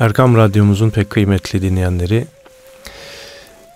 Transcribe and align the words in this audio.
Erkam 0.00 0.36
Radyomuzun 0.36 0.90
pek 0.90 1.10
kıymetli 1.10 1.62
dinleyenleri, 1.62 2.26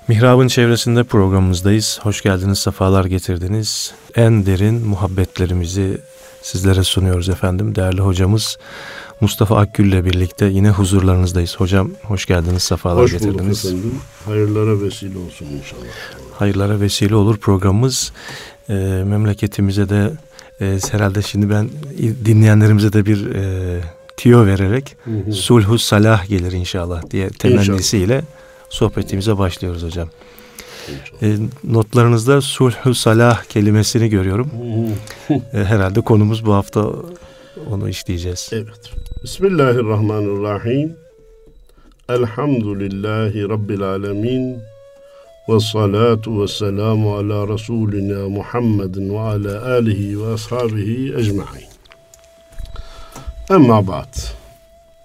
Mihrab'ın 0.08 0.48
çevresinde 0.48 1.04
programımızdayız. 1.04 2.00
Hoş 2.02 2.22
geldiniz, 2.22 2.58
sefalar 2.58 3.04
getirdiniz. 3.04 3.94
En 4.14 4.46
derin 4.46 4.86
muhabbetlerimizi 4.86 5.98
sizlere 6.42 6.84
sunuyoruz 6.84 7.28
efendim. 7.28 7.74
Değerli 7.74 8.00
hocamız 8.00 8.58
Mustafa 9.20 9.56
Akgül 9.56 9.86
ile 9.86 10.04
birlikte 10.04 10.46
yine 10.46 10.70
huzurlarınızdayız. 10.70 11.56
Hocam 11.56 11.90
hoş 12.02 12.26
geldiniz, 12.26 12.62
sefalar 12.62 13.02
hoş 13.02 13.12
getirdiniz. 13.12 13.64
Hoş 13.64 13.70
efendim. 13.70 14.00
Hayırlara 14.24 14.80
vesile 14.80 15.18
olsun 15.18 15.46
inşallah. 15.46 15.82
Hayırlara 16.38 16.80
vesile 16.80 17.14
olur 17.14 17.38
programımız. 17.38 18.12
E, 18.68 18.74
memleketimize 19.06 19.88
de 19.88 20.12
e, 20.60 20.78
herhalde 20.90 21.22
şimdi 21.22 21.50
ben 21.50 21.70
dinleyenlerimize 22.24 22.92
de 22.92 23.06
bir 23.06 23.34
e, 23.34 23.80
tiyo 24.18 24.46
vererek 24.46 24.96
hı 25.04 25.10
hı. 25.10 25.32
sulhu 25.32 25.78
salah 25.78 26.28
gelir 26.28 26.52
inşallah 26.52 27.10
diye 27.10 27.28
temennisiyle 27.28 28.14
inşallah. 28.14 28.22
sohbetimize 28.70 29.38
başlıyoruz 29.38 29.82
hocam. 29.82 30.08
E, 31.22 31.36
notlarınızda 31.64 32.40
sulhu 32.40 32.94
salah 32.94 33.44
kelimesini 33.44 34.08
görüyorum. 34.08 34.50
e, 35.30 35.38
herhalde 35.52 36.00
konumuz 36.00 36.46
bu 36.46 36.54
hafta 36.54 36.92
onu 37.70 37.88
işleyeceğiz. 37.88 38.50
Evet. 38.52 38.92
Bismillahirrahmanirrahim. 39.22 40.96
Elhamdülillahi 42.08 43.48
Rabbil 43.48 43.82
alemin. 43.82 44.58
Ve 45.48 45.60
salatu 45.60 46.42
ve 46.42 46.48
selamu 46.48 47.16
ala 47.16 47.48
Resulina 47.48 48.28
Muhammedin 48.28 49.14
ve 49.14 49.18
ala 49.18 49.72
alihi 49.72 50.22
ve 50.22 50.32
ashabihi 50.32 51.14
ecma'in. 51.16 51.67
Emma 53.50 53.86
ba'd. 53.86 54.14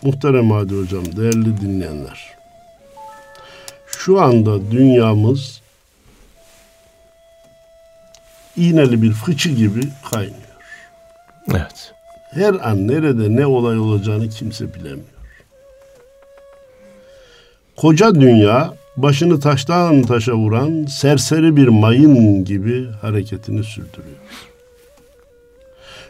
Muhterem 0.02 0.52
Hadi 0.52 0.76
Hocam, 0.76 1.06
değerli 1.06 1.62
dinleyenler. 1.62 2.34
Şu 3.88 4.22
anda 4.22 4.72
dünyamız 4.72 5.62
iğneli 8.58 9.02
bir 9.02 9.12
fıçı 9.12 9.50
gibi 9.50 9.82
kaynıyor. 10.12 10.38
Evet. 11.52 11.94
Her 12.32 12.54
an 12.70 12.88
nerede 12.88 13.36
ne 13.36 13.46
olay 13.46 13.80
olacağını 13.80 14.30
kimse 14.30 14.74
bilemiyor. 14.74 15.08
Koca 17.76 18.16
dünya 18.16 18.74
başını 18.98 19.40
taştan 19.40 20.02
taşa 20.02 20.34
vuran 20.34 20.86
serseri 20.86 21.56
bir 21.56 21.68
mayın 21.68 22.46
gibi 22.46 22.92
hareketini 22.92 23.64
sürdürüyor. 23.64 24.18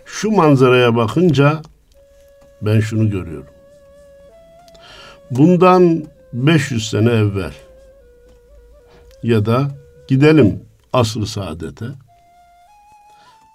Şu 0.05 0.31
manzaraya 0.31 0.95
bakınca 0.95 1.61
ben 2.65 2.79
şunu 2.79 3.09
görüyorum. 3.09 3.53
Bundan 5.31 6.03
500 6.33 6.89
sene 6.89 7.09
evvel 7.09 7.53
ya 9.23 9.45
da 9.45 9.71
gidelim 10.07 10.65
asr-ı 10.93 11.27
saadete 11.27 11.85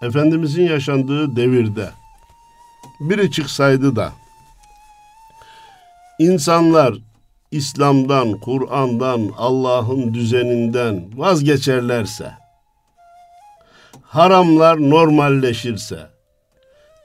Efendimizin 0.02 0.62
yaşandığı 0.62 1.36
devirde 1.36 1.90
biri 3.00 3.30
çıksaydı 3.30 3.96
da 3.96 4.12
insanlar 6.18 6.94
İslam'dan, 7.50 8.40
Kur'an'dan, 8.40 9.30
Allah'ın 9.36 10.14
düzeninden 10.14 11.04
vazgeçerlerse, 11.16 12.32
haramlar 14.02 14.90
normalleşirse, 14.90 16.10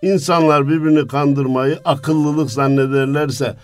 insanlar 0.03 0.69
birbirini 0.69 1.07
kandırmayı 1.07 1.79
akıllılık 1.85 2.51
zannederlerse, 2.51 3.55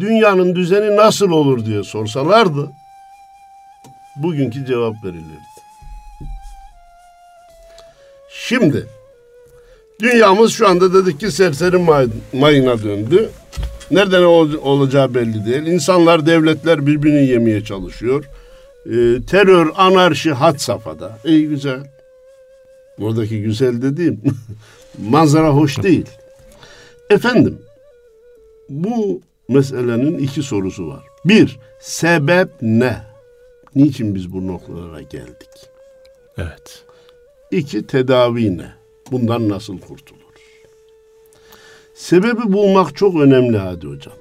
dünyanın 0.00 0.54
düzeni 0.54 0.96
nasıl 0.96 1.30
olur 1.30 1.66
diye 1.66 1.82
sorsalardı, 1.82 2.70
bugünkü 4.16 4.66
cevap 4.66 5.04
verilirdi. 5.04 5.48
Şimdi, 8.30 8.86
dünyamız 10.00 10.52
şu 10.52 10.68
anda 10.68 10.94
dedik 10.94 11.20
ki 11.20 11.30
serseri 11.30 11.78
mayına 12.32 12.82
döndü. 12.82 13.30
Nereden 13.90 14.22
olacağı 14.62 15.14
belli 15.14 15.46
değil. 15.46 15.62
İnsanlar, 15.62 16.26
devletler 16.26 16.86
birbirini 16.86 17.26
yemeye 17.26 17.64
çalışıyor. 17.64 18.24
Ee, 18.86 18.90
terör, 19.30 19.68
anarşi 19.76 20.32
had 20.32 20.58
safhada. 20.58 21.18
İyi 21.24 21.48
güzel. 21.48 21.80
Buradaki 22.98 23.42
güzel 23.42 23.82
dediğim 23.82 24.20
manzara 24.98 25.48
hoş 25.50 25.82
değil. 25.82 26.06
Efendim, 27.10 27.62
bu 28.68 29.20
meselenin 29.48 30.18
iki 30.18 30.42
sorusu 30.42 30.88
var. 30.88 31.04
Bir, 31.24 31.58
sebep 31.80 32.48
ne? 32.62 32.96
Niçin 33.74 34.14
biz 34.14 34.32
bu 34.32 34.46
noktalara 34.46 35.02
geldik? 35.02 35.48
Evet. 36.38 36.84
İki, 37.50 37.86
tedavi 37.86 38.58
ne? 38.58 38.72
Bundan 39.10 39.48
nasıl 39.48 39.78
kurtulur? 39.78 40.18
Sebebi 41.98 42.52
bulmak 42.52 42.96
çok 42.96 43.20
önemli 43.20 43.58
hadi 43.58 43.86
hocam. 43.86 44.14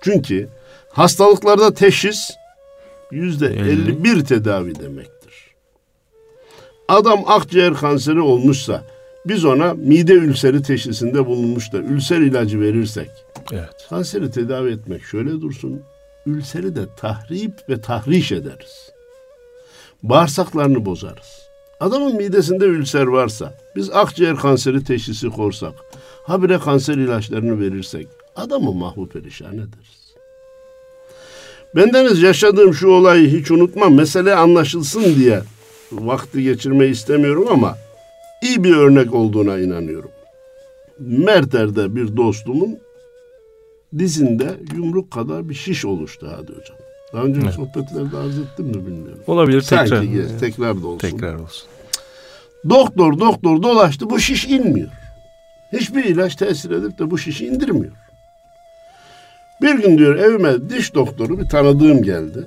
Çünkü 0.00 0.48
hastalıklarda 0.88 1.74
teşhis 1.74 2.30
yüzde 3.10 3.46
51 3.46 4.24
tedavi 4.24 4.74
demektir. 4.74 5.21
Adam 6.92 7.22
akciğer 7.26 7.74
kanseri 7.74 8.20
olmuşsa 8.20 8.82
biz 9.26 9.44
ona 9.44 9.74
mide 9.74 10.12
ülseri 10.12 10.62
teşhisinde 10.62 11.26
bulunmuş 11.26 11.72
da 11.72 11.78
ülser 11.78 12.18
ilacı 12.18 12.60
verirsek 12.60 13.10
evet. 13.52 13.86
kanseri 13.88 14.30
tedavi 14.30 14.70
etmek 14.70 15.04
şöyle 15.04 15.40
dursun 15.40 15.82
ülseri 16.26 16.76
de 16.76 16.80
tahrip 16.96 17.52
ve 17.68 17.80
tahriş 17.80 18.32
ederiz. 18.32 18.90
Bağırsaklarını 20.02 20.84
bozarız. 20.84 21.48
Adamın 21.80 22.16
midesinde 22.16 22.64
ülser 22.64 23.06
varsa, 23.06 23.54
biz 23.76 23.90
akciğer 23.90 24.36
kanseri 24.36 24.84
teşhisi 24.84 25.30
korsak, 25.30 25.74
habire 26.22 26.58
kanser 26.58 26.94
ilaçlarını 26.94 27.60
verirsek, 27.60 28.08
adamı 28.36 28.72
mahvu 28.72 29.08
perişan 29.08 29.54
ederiz. 29.54 30.14
Bendeniz 31.76 32.22
yaşadığım 32.22 32.74
şu 32.74 32.88
olayı 32.88 33.28
hiç 33.28 33.50
unutmam. 33.50 33.94
Mesele 33.94 34.34
anlaşılsın 34.34 35.14
diye 35.14 35.42
vakti 35.92 36.42
geçirmeyi 36.42 36.92
istemiyorum 36.92 37.46
ama 37.50 37.76
iyi 38.42 38.64
bir 38.64 38.76
örnek 38.76 39.14
olduğuna 39.14 39.58
inanıyorum. 39.58 40.10
Merter'de 40.98 41.96
bir 41.96 42.16
dostumun 42.16 42.78
dizinde 43.98 44.56
yumruk 44.74 45.10
kadar 45.10 45.48
bir 45.48 45.54
şiş 45.54 45.84
oluştu 45.84 46.28
hadi 46.36 46.52
hocam. 46.52 46.76
Daha 47.12 47.22
önce 47.22 47.40
evet. 47.44 47.54
sohbetlerde 47.54 48.16
arz 48.16 48.38
ettim 48.38 48.66
mi 48.66 48.86
bilmiyorum. 48.86 49.22
Olabilir 49.26 49.60
Sanki 49.60 49.90
tekrar. 49.90 50.04
Sanki 50.04 50.40
tekrar 50.40 50.82
da 50.82 50.86
olsun. 50.86 50.98
Tekrar 50.98 51.34
olsun. 51.34 51.68
Doktor 52.68 53.18
doktor 53.18 53.62
dolaştı 53.62 54.10
bu 54.10 54.20
şiş 54.20 54.44
inmiyor. 54.44 54.88
Hiçbir 55.72 56.04
ilaç 56.04 56.36
tesir 56.36 56.70
edip 56.70 56.98
de 56.98 57.10
bu 57.10 57.18
şişi 57.18 57.46
indirmiyor. 57.46 57.92
Bir 59.62 59.74
gün 59.74 59.98
diyor 59.98 60.16
evime 60.16 60.70
diş 60.70 60.94
doktoru 60.94 61.40
bir 61.40 61.48
tanıdığım 61.48 62.02
geldi. 62.02 62.46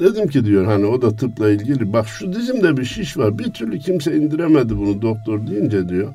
Dedim 0.00 0.28
ki 0.28 0.44
diyor 0.44 0.64
hani 0.64 0.86
o 0.86 1.02
da 1.02 1.16
tıpla 1.16 1.50
ilgili 1.50 1.92
bak 1.92 2.08
şu 2.08 2.32
dizimde 2.32 2.76
bir 2.76 2.84
şiş 2.84 3.18
var 3.18 3.38
bir 3.38 3.52
türlü 3.52 3.78
kimse 3.78 4.16
indiremedi 4.16 4.78
bunu 4.78 5.02
doktor 5.02 5.46
deyince 5.46 5.88
diyor. 5.88 6.12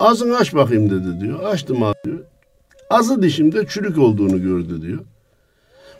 Ağzını 0.00 0.36
aç 0.36 0.54
bakayım 0.54 0.90
dedi 0.90 1.20
diyor. 1.20 1.42
Açtım 1.42 1.82
abi 1.82 1.94
diyor. 2.04 2.18
Azı 2.90 3.22
dişimde 3.22 3.66
çürük 3.66 3.98
olduğunu 3.98 4.42
gördü 4.42 4.82
diyor. 4.82 4.98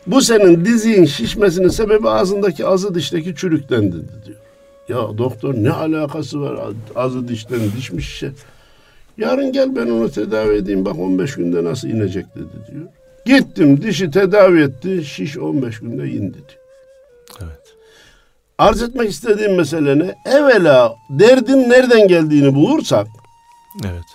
Bu 0.07 0.21
senin 0.21 0.65
dizin 0.65 1.05
şişmesinin 1.05 1.67
sebebi 1.67 2.09
ağzındaki 2.09 2.65
azı 2.65 2.95
dişteki 2.95 3.35
çürükten 3.35 3.91
dedi 3.91 4.11
diyor. 4.25 4.37
Ya 4.89 5.17
doktor 5.17 5.53
ne 5.53 5.71
alakası 5.71 6.41
var 6.41 6.59
azı 6.95 7.27
dişten 7.27 7.59
diş 7.77 7.91
mi 7.91 8.01
şişe? 8.01 8.31
Yarın 9.17 9.51
gel 9.51 9.75
ben 9.75 9.87
onu 9.89 10.11
tedavi 10.11 10.55
edeyim 10.55 10.85
bak 10.85 10.99
15 10.99 11.35
günde 11.35 11.63
nasıl 11.63 11.87
inecek 11.87 12.25
dedi 12.35 12.71
diyor. 12.71 12.85
Gittim 13.25 13.81
dişi 13.81 14.11
tedavi 14.11 14.61
etti 14.61 15.05
şiş 15.05 15.37
15 15.37 15.79
günde 15.79 16.07
indi 16.07 16.33
diyor. 16.33 16.62
Arz 18.57 18.81
etmek 18.81 19.09
istediğim 19.09 19.55
mesele 19.55 19.99
ne? 19.99 20.15
Evvela 20.25 20.95
derdin 21.09 21.69
nereden 21.69 22.07
geldiğini 22.07 22.55
bulursak 22.55 23.07
Evet. 23.85 24.05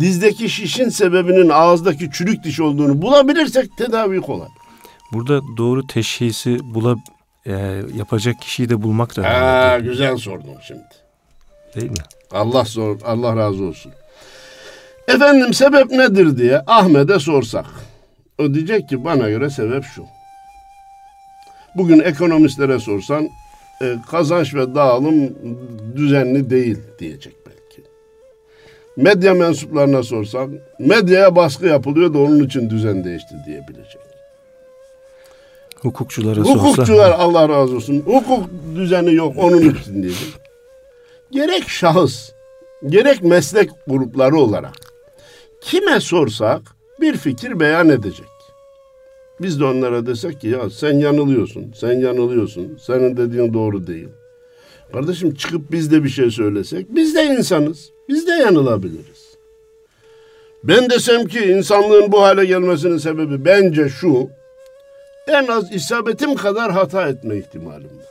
Dizdeki 0.00 0.50
şişin 0.50 0.88
sebebinin 0.88 1.48
ağızdaki 1.48 2.10
çürük 2.12 2.44
diş 2.44 2.60
olduğunu 2.60 3.02
bulabilirsek 3.02 3.76
tedavi 3.76 4.20
kolay. 4.20 4.48
Burada 5.12 5.40
doğru 5.56 5.86
teşhisi 5.86 6.58
bula 6.74 6.96
e, 7.46 7.82
yapacak 7.94 8.40
kişiyi 8.40 8.68
de 8.68 8.82
bulmak 8.82 9.16
da. 9.16 9.22
Ee, 9.76 9.80
güzel 9.80 10.16
sordun 10.16 10.54
şimdi. 10.66 10.82
Değil 11.76 11.90
mi? 11.90 11.96
Allah 12.30 12.64
sor, 12.64 12.98
Allah 13.04 13.36
razı 13.36 13.64
olsun. 13.64 13.92
Efendim 15.08 15.54
sebep 15.54 15.90
nedir 15.90 16.38
diye 16.38 16.62
Ahmet'e 16.66 17.18
sorsak. 17.18 17.66
O 18.38 18.54
diyecek 18.54 18.88
ki 18.88 19.04
bana 19.04 19.28
göre 19.28 19.50
sebep 19.50 19.84
şu. 19.84 20.04
Bugün 21.76 22.00
ekonomistlere 22.00 22.78
sorsan 22.78 23.28
e, 23.82 23.96
kazanç 24.10 24.54
ve 24.54 24.74
dağılım 24.74 25.34
düzenli 25.96 26.50
değil 26.50 26.78
diyecek 26.98 27.34
belki. 27.46 27.88
medya 28.96 29.34
mensuplarına 29.34 30.02
sorsan 30.02 30.58
medyaya 30.78 31.36
baskı 31.36 31.66
yapılıyor 31.66 32.14
da 32.14 32.18
onun 32.18 32.44
için 32.44 32.70
düzen 32.70 33.04
değişti 33.04 33.34
diyebilecek. 33.46 34.00
Hukukçulara 35.82 36.40
Hukukçular 36.40 36.86
sorsa. 37.10 37.14
Allah 37.14 37.48
razı 37.48 37.76
olsun. 37.76 38.02
Hukuk 38.06 38.50
düzeni 38.74 39.14
yok 39.14 39.34
onun 39.38 39.60
için 39.60 40.02
diyecek. 40.02 40.28
Gerek 41.30 41.68
şahıs, 41.68 42.30
gerek 42.86 43.22
meslek 43.22 43.70
grupları 43.86 44.36
olarak 44.36 44.74
kime 45.60 46.00
sorsak 46.00 46.62
bir 47.00 47.16
fikir 47.16 47.60
beyan 47.60 47.88
edecek. 47.88 48.26
Biz 49.40 49.60
de 49.60 49.64
onlara 49.64 50.06
desek 50.06 50.40
ki 50.40 50.48
ya 50.48 50.70
sen 50.70 50.98
yanılıyorsun, 50.98 51.72
sen 51.76 51.92
yanılıyorsun, 51.92 52.78
senin 52.80 53.16
dediğin 53.16 53.54
doğru 53.54 53.86
değil. 53.86 54.08
Kardeşim 54.92 55.34
çıkıp 55.34 55.72
biz 55.72 55.92
de 55.92 56.04
bir 56.04 56.08
şey 56.08 56.30
söylesek, 56.30 56.94
biz 56.94 57.14
de 57.14 57.24
insanız, 57.24 57.90
biz 58.08 58.26
de 58.26 58.32
yanılabiliriz. 58.32 59.36
Ben 60.64 60.90
desem 60.90 61.26
ki 61.26 61.40
insanlığın 61.40 62.12
bu 62.12 62.22
hale 62.22 62.44
gelmesinin 62.44 62.98
sebebi 62.98 63.44
bence 63.44 63.88
şu, 63.88 64.28
en 65.28 65.46
az 65.46 65.72
isabetim 65.72 66.34
kadar 66.34 66.72
hata 66.72 67.08
etme 67.08 67.38
ihtimalim 67.38 67.90
var. 67.98 68.10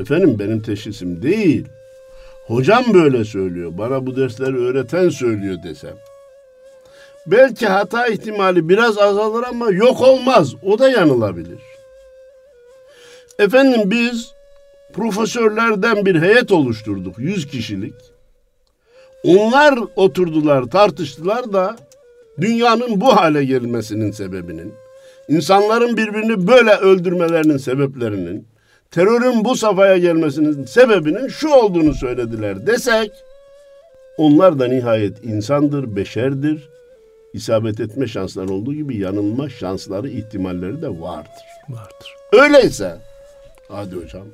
Efendim 0.00 0.38
benim 0.38 0.60
teşhisim 0.60 1.22
değil. 1.22 1.64
Hocam 2.46 2.84
böyle 2.94 3.24
söylüyor. 3.24 3.72
Bana 3.78 4.06
bu 4.06 4.16
dersleri 4.16 4.56
öğreten 4.56 5.08
söylüyor 5.08 5.56
desem. 5.64 5.96
Belki 7.26 7.66
hata 7.66 8.06
ihtimali 8.06 8.68
biraz 8.68 8.98
azalır 8.98 9.44
ama 9.48 9.70
yok 9.70 10.00
olmaz. 10.00 10.54
O 10.62 10.78
da 10.78 10.90
yanılabilir. 10.90 11.58
Efendim 13.38 13.90
biz 13.90 14.32
profesörlerden 14.92 16.06
bir 16.06 16.20
heyet 16.22 16.52
oluşturduk. 16.52 17.18
Yüz 17.18 17.46
kişilik. 17.46 17.94
Onlar 19.24 19.78
oturdular, 19.96 20.64
tartıştılar 20.64 21.52
da 21.52 21.76
dünyanın 22.40 23.00
bu 23.00 23.16
hale 23.16 23.44
gelmesinin 23.44 24.10
sebebinin, 24.10 24.74
insanların 25.28 25.96
birbirini 25.96 26.46
böyle 26.46 26.70
öldürmelerinin 26.70 27.56
sebeplerinin, 27.56 28.46
terörün 28.90 29.44
bu 29.44 29.56
safhaya 29.56 29.98
gelmesinin 29.98 30.64
sebebinin 30.64 31.28
şu 31.28 31.48
olduğunu 31.48 31.94
söylediler 31.94 32.66
desek, 32.66 33.10
onlar 34.16 34.58
da 34.58 34.66
nihayet 34.66 35.24
insandır, 35.24 35.96
beşerdir. 35.96 36.68
İsabet 37.32 37.80
etme 37.80 38.06
şansları 38.06 38.52
olduğu 38.52 38.74
gibi 38.74 38.96
yanılma 38.96 39.48
şansları, 39.48 40.08
ihtimalleri 40.08 40.82
de 40.82 40.88
vardır. 40.88 41.44
Vardır. 41.68 42.14
Öyleyse, 42.32 42.96
hadi 43.68 43.96
hocam. 43.96 44.26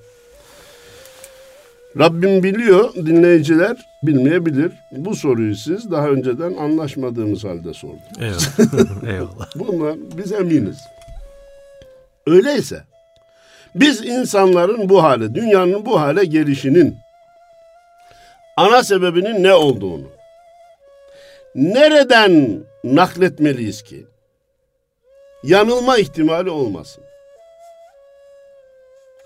Rabbim 1.98 2.42
biliyor, 2.42 2.94
dinleyiciler 2.94 3.76
bilmeyebilir. 4.02 4.72
Bu 4.92 5.16
soruyu 5.16 5.56
siz 5.56 5.90
daha 5.90 6.08
önceden 6.08 6.54
anlaşmadığımız 6.54 7.44
halde 7.44 7.74
sordunuz. 7.74 8.18
Eyvallah. 8.20 9.14
Eyvallah. 9.14 9.50
Bundan 9.54 9.98
biz 10.16 10.32
eminiz. 10.32 10.78
Öyleyse 12.26 12.82
biz 13.74 14.04
insanların 14.04 14.88
bu 14.88 15.02
hale, 15.02 15.34
dünyanın 15.34 15.86
bu 15.86 16.00
hale 16.00 16.24
gelişinin 16.24 16.96
ana 18.56 18.84
sebebinin 18.84 19.42
ne 19.42 19.54
olduğunu 19.54 20.06
nereden 21.54 22.58
nakletmeliyiz 22.84 23.82
ki 23.82 24.06
yanılma 25.42 25.98
ihtimali 25.98 26.50
olmasın. 26.50 27.04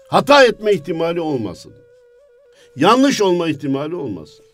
Hata 0.08 0.44
etme 0.44 0.72
ihtimali 0.72 1.20
olmasın. 1.20 1.72
Yanlış 2.76 3.22
olma 3.22 3.48
ihtimali 3.48 3.94
olmasın. 3.94 4.44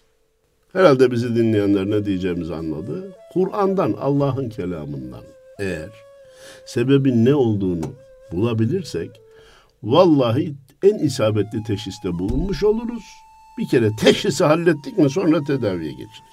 Herhalde 0.72 1.10
bizi 1.10 1.37
dinleyenler 1.37 1.90
ne 1.90 2.04
diyeceğimizi 2.04 2.54
anladı. 2.54 3.12
Kur'an'dan, 3.32 3.93
Allah'ın 3.93 4.49
kelamından 4.49 5.25
eğer 5.58 5.90
sebebin 6.66 7.25
ne 7.25 7.34
olduğunu 7.34 7.94
bulabilirsek 8.32 9.10
vallahi 9.82 10.54
en 10.82 10.99
isabetli 10.99 11.62
teşhiste 11.62 12.12
bulunmuş 12.19 12.64
oluruz. 12.64 13.04
Bir 13.58 13.69
kere 13.69 13.96
teşhisi 13.96 14.44
hallettik 14.44 14.99
mi 14.99 15.10
sonra 15.10 15.44
tedaviye 15.44 15.90
geçilecek. 15.90 16.31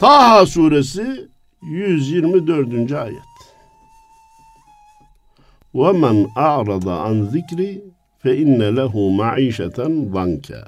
Taha 0.00 0.46
suresi 0.46 1.28
124. 1.62 2.94
ayet. 3.04 3.32
وَمَنْ 5.74 6.26
أَعْرَضَ 6.36 6.88
عَنْ 6.88 7.16
ذِكْرِ 7.34 7.60
فَإِنَّ 8.24 8.62
لَهُ 8.62 8.94
مَعِيشَةً 9.10 9.78
ضَنْكًا 10.16 10.62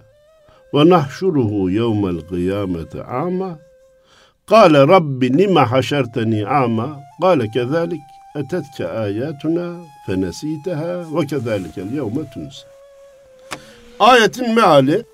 وَنَحْشُرُهُ 0.72 1.52
يَوْمَ 1.70 2.06
الْقِيَامَةِ 2.06 2.92
عَامًا 2.94 3.56
قال 4.46 4.74
رب 4.88 5.24
لم 5.24 5.58
حشرتني 5.58 6.46
أعمى 6.46 6.96
قال 7.22 7.50
كذلك 7.50 8.00
أتتك 8.36 8.80
آياتنا 8.80 9.84
فنسيتها 10.06 11.06
وكذلك 11.06 11.78
اليوم 11.78 12.26
تنسى 12.34 12.64
Ayetin 14.00 14.54
meali 14.54 15.04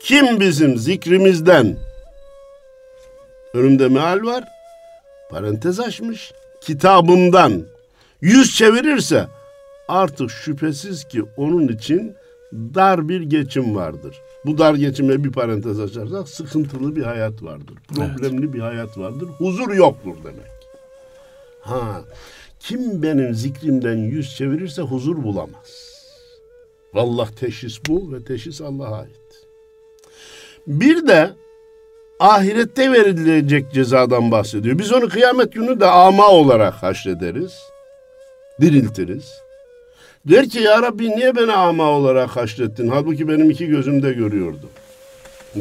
kim 0.00 0.40
bizim 0.40 0.78
zikrimizden 0.78 1.76
önümde 3.57 3.87
meal 3.87 4.23
var 4.23 4.43
parantez 5.29 5.79
açmış 5.79 6.31
kitabımdan 6.61 7.63
yüz 8.21 8.55
çevirirse 8.55 9.27
artık 9.87 10.31
şüphesiz 10.31 11.07
ki 11.07 11.23
onun 11.37 11.67
için 11.67 12.15
dar 12.53 13.09
bir 13.09 13.21
geçim 13.21 13.75
vardır. 13.75 14.21
Bu 14.45 14.57
dar 14.57 14.75
geçime 14.75 15.23
bir 15.23 15.31
parantez 15.31 15.79
açarsak 15.79 16.29
sıkıntılı 16.29 16.95
bir 16.95 17.03
hayat 17.03 17.43
vardır. 17.43 17.75
Problemli 17.87 18.53
bir 18.53 18.59
hayat 18.59 18.97
vardır. 18.97 19.27
Huzur 19.37 19.73
yoktur 19.73 20.15
demek. 20.23 20.51
Ha, 21.61 22.01
kim 22.59 23.03
benim 23.03 23.33
zikrimden 23.33 23.97
yüz 23.97 24.35
çevirirse 24.35 24.81
huzur 24.81 25.23
bulamaz. 25.23 25.97
Vallahi 26.93 27.35
teşhis 27.35 27.79
bu 27.87 28.13
ve 28.13 28.23
teşhis 28.23 28.61
Allah'a 28.61 28.97
ait. 28.97 29.47
Bir 30.67 31.07
de 31.07 31.31
ahirette 32.19 32.91
verilecek 32.91 33.73
cezadan 33.73 34.31
bahsediyor. 34.31 34.79
Biz 34.79 34.93
onu 34.93 35.09
kıyamet 35.09 35.53
günü 35.53 35.79
de 35.79 35.85
ama 35.85 36.27
olarak 36.27 36.73
haşrederiz. 36.73 37.53
Diriltiriz. 38.61 39.41
Der 40.25 40.49
ki 40.49 40.59
ya 40.59 40.81
Rabbi 40.81 41.09
niye 41.09 41.35
beni 41.35 41.53
ama 41.53 41.83
olarak 41.83 42.29
haşrettin? 42.29 42.87
Halbuki 42.89 43.27
benim 43.27 43.51
iki 43.51 43.67
gözümde 43.67 44.13
görüyordu. 44.13 44.69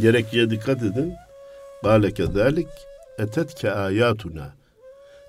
Gerekçeye 0.01 0.51
dikkat 0.51 0.79
edin. 0.79 1.15
Gale 1.83 2.11
kezalik 2.11 2.69
etetke 3.19 3.71
ayatuna. 3.73 4.55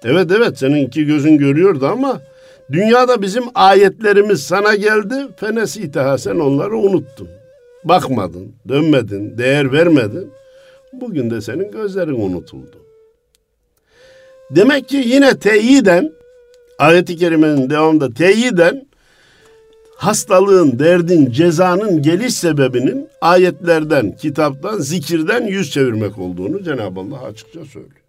Evet 0.03 0.31
evet 0.37 0.57
senin 0.57 0.87
iki 0.87 1.05
gözün 1.05 1.37
görüyordu 1.37 1.87
ama 1.87 2.21
dünyada 2.71 3.21
bizim 3.21 3.43
ayetlerimiz 3.55 4.43
sana 4.43 4.75
geldi. 4.75 5.15
Fenesiteha 5.39 6.17
sen 6.17 6.35
onları 6.35 6.77
unuttun. 6.77 7.29
Bakmadın, 7.83 8.55
dönmedin, 8.69 9.37
değer 9.37 9.71
vermedin. 9.71 10.31
Bugün 10.93 11.29
de 11.29 11.41
senin 11.41 11.71
gözlerin 11.71 12.21
unutuldu. 12.21 12.77
Demek 14.51 14.89
ki 14.89 15.03
yine 15.05 15.39
teyiden 15.39 16.11
ayeti 16.79 17.17
kerimenin 17.17 17.69
devamında 17.69 18.13
teyiden 18.13 18.87
hastalığın, 19.95 20.79
derdin, 20.79 21.31
cezanın 21.31 22.01
geliş 22.01 22.33
sebebinin 22.33 23.09
ayetlerden, 23.21 24.15
kitaptan, 24.15 24.79
zikirden 24.79 25.47
yüz 25.47 25.71
çevirmek 25.71 26.17
olduğunu 26.17 26.63
Cenab-ı 26.63 26.99
Allah 26.99 27.23
açıkça 27.23 27.65
söylüyor. 27.65 28.01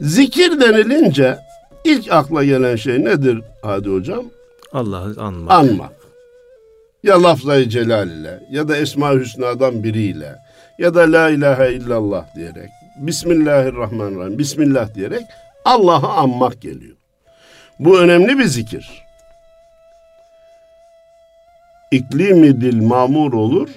Zikir 0.00 0.60
denilince 0.60 1.38
ilk 1.84 2.12
akla 2.12 2.44
gelen 2.44 2.76
şey 2.76 3.04
nedir 3.04 3.40
Hadi 3.62 3.88
Hocam? 3.88 4.24
Allah'ı 4.72 5.14
anmak. 5.20 5.52
Anmak. 5.52 5.92
Ya 7.02 7.22
lafzayı 7.22 7.68
celal 7.68 8.10
ile 8.10 8.48
ya 8.50 8.68
da 8.68 8.76
Esma-ı 8.76 9.20
Hüsna'dan 9.20 9.84
biriyle 9.84 10.36
ya 10.78 10.94
da 10.94 11.12
La 11.12 11.30
ilahe 11.30 11.72
illallah 11.72 12.34
diyerek 12.34 12.70
Bismillahirrahmanirrahim 12.96 14.38
Bismillah 14.38 14.94
diyerek 14.94 15.22
Allah'ı 15.64 16.08
anmak 16.08 16.62
geliyor. 16.62 16.96
Bu 17.78 18.00
önemli 18.00 18.38
bir 18.38 18.44
zikir. 18.44 19.02
İklimi 21.90 22.60
dil 22.60 22.82
mamur 22.82 23.32
olur. 23.32 23.68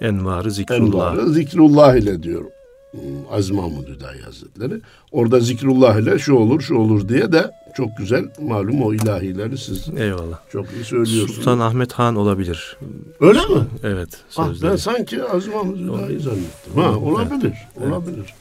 Envarı 0.00 0.50
zikrullah. 0.50 1.12
Envarı 1.12 1.28
zikrullah 1.30 1.94
ile 1.94 2.22
diyor 2.22 2.44
hmm, 2.90 3.00
Aziz 3.30 3.50
Mahmud 3.50 3.88
Hüdayi 3.88 4.22
Hazretleri. 4.22 4.80
Orada 5.12 5.40
zikrullah 5.40 5.98
ile 6.00 6.18
şu 6.18 6.34
olur 6.34 6.60
şu 6.60 6.74
olur 6.74 7.08
diye 7.08 7.32
de 7.32 7.50
çok 7.76 7.96
güzel 7.98 8.24
malum 8.40 8.82
o 8.82 8.94
ilahileri 8.94 9.58
siz 9.58 9.88
Eyvallah. 9.98 10.38
çok 10.52 10.66
iyi 10.72 10.84
söylüyorsunuz. 10.84 11.34
Sultan 11.34 11.58
Ahmet 11.58 11.92
Han 11.92 12.16
olabilir. 12.16 12.76
Öyle 13.20 13.38
mi? 13.40 13.66
Evet. 13.82 14.08
Ah, 14.36 14.46
ben 14.48 14.52
Sözleri. 14.52 14.78
sanki 14.78 15.24
Aziz 15.24 15.54
Mahmud 15.54 15.76
Hüdayi 15.78 16.20
zannettim. 16.20 16.74
Ha, 16.74 16.96
olabilir, 16.96 17.54
olabilir. 17.86 18.34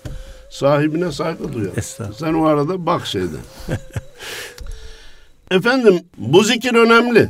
Sahibine 0.50 1.12
saygı 1.12 1.54
duyar. 1.54 1.72
Sen 2.18 2.34
o 2.34 2.46
arada 2.46 2.86
bak 2.86 3.06
şeyden. 3.06 3.40
Efendim 5.52 6.00
bu 6.18 6.44
zikir 6.44 6.74
önemli. 6.76 7.30